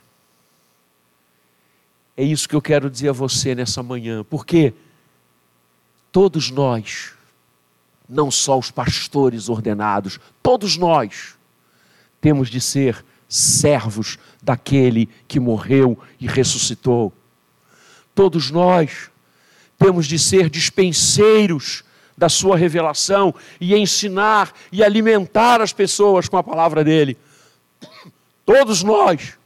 É 2.16 2.22
isso 2.22 2.48
que 2.48 2.55
eu 2.55 2.62
quero 2.62 2.90
dizer 2.90 3.09
a 3.09 3.12
você 3.12 3.55
nessa 3.55 3.83
manhã, 3.83 4.24
porque 4.24 4.74
todos 6.12 6.50
nós, 6.50 7.12
não 8.09 8.31
só 8.31 8.59
os 8.59 8.70
pastores 8.70 9.48
ordenados, 9.48 10.20
todos 10.42 10.76
nós 10.76 11.37
temos 12.20 12.48
de 12.50 12.61
ser 12.61 13.05
servos 13.29 14.18
daquele 14.42 15.09
que 15.26 15.40
morreu 15.40 15.98
e 16.20 16.26
ressuscitou. 16.26 17.12
Todos 18.14 18.50
nós 18.50 19.11
temos 19.79 20.07
de 20.07 20.18
ser 20.18 20.50
dispenseiros 20.50 21.85
da 22.20 22.28
sua 22.28 22.54
revelação 22.54 23.35
e 23.59 23.74
ensinar 23.74 24.52
e 24.70 24.85
alimentar 24.85 25.62
as 25.62 25.72
pessoas 25.72 26.28
com 26.28 26.37
a 26.37 26.42
palavra 26.42 26.85
dele. 26.85 27.16
Todos 28.44 28.83
nós 28.83 29.38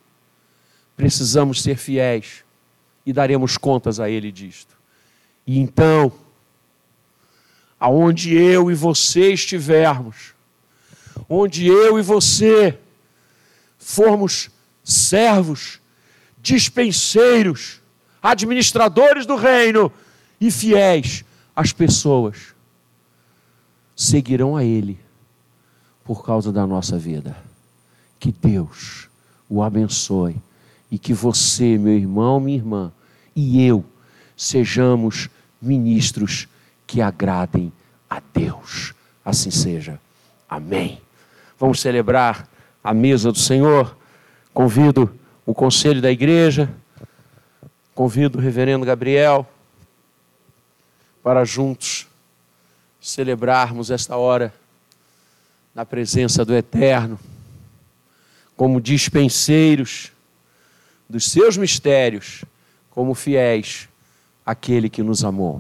precisamos 0.96 1.62
ser 1.62 1.76
fiéis 1.76 2.42
e 3.06 3.12
daremos 3.12 3.56
contas 3.56 4.00
a 4.00 4.10
ele 4.10 4.32
disto. 4.32 4.74
E 5.46 5.60
então, 5.60 6.10
aonde 7.78 8.34
eu 8.34 8.72
e 8.72 8.74
você 8.74 9.32
estivermos, 9.32 10.34
onde 11.28 11.68
eu 11.68 11.96
e 11.96 12.02
você 12.02 12.76
formos 13.78 14.50
servos, 14.82 15.80
dispenseiros, 16.42 17.80
administradores 18.20 19.26
do 19.26 19.37
reino 19.37 19.92
e 20.40 20.50
fiéis, 20.50 21.24
as 21.54 21.72
pessoas 21.72 22.54
seguirão 23.94 24.57
a 24.57 24.64
Ele 24.64 24.98
por 26.04 26.24
causa 26.24 26.52
da 26.52 26.66
nossa 26.66 26.98
vida. 26.98 27.37
Que 28.18 28.33
Deus 28.33 29.09
o 29.48 29.62
abençoe 29.62 30.37
e 30.90 30.98
que 30.98 31.12
você, 31.12 31.78
meu 31.78 31.94
irmão, 31.94 32.40
minha 32.40 32.59
irmã, 32.59 32.92
e 33.35 33.64
eu 33.64 33.85
sejamos 34.37 35.28
ministros 35.61 36.48
que 36.87 37.00
agradem 37.00 37.72
a 38.09 38.20
Deus. 38.33 38.94
Assim 39.24 39.50
seja. 39.50 40.00
Amém. 40.48 41.00
Vamos 41.59 41.80
celebrar 41.80 42.48
a 42.83 42.92
mesa 42.92 43.33
do 43.33 43.38
Senhor. 43.38 43.96
Convido 44.52 45.12
o 45.46 45.54
conselho 45.54 46.00
da 46.00 46.11
igreja, 46.11 46.72
convido 47.94 48.38
o 48.38 48.40
reverendo 48.40 48.85
Gabriel 48.85 49.46
para 51.22 51.44
juntos 51.44 52.07
celebrarmos 53.05 53.90
esta 53.90 54.17
hora 54.17 54.53
na 55.75 55.85
presença 55.85 56.43
do 56.43 56.55
Eterno, 56.55 57.21
como 58.57 58.81
dispenseiros 58.81 60.11
dos 61.07 61.31
seus 61.31 61.59
mistérios, 61.59 62.47
como 62.90 63.14
fiéis 63.14 63.90
àquele 64.47 64.88
que 64.88 65.03
nos 65.03 65.23
amou. 65.23 65.53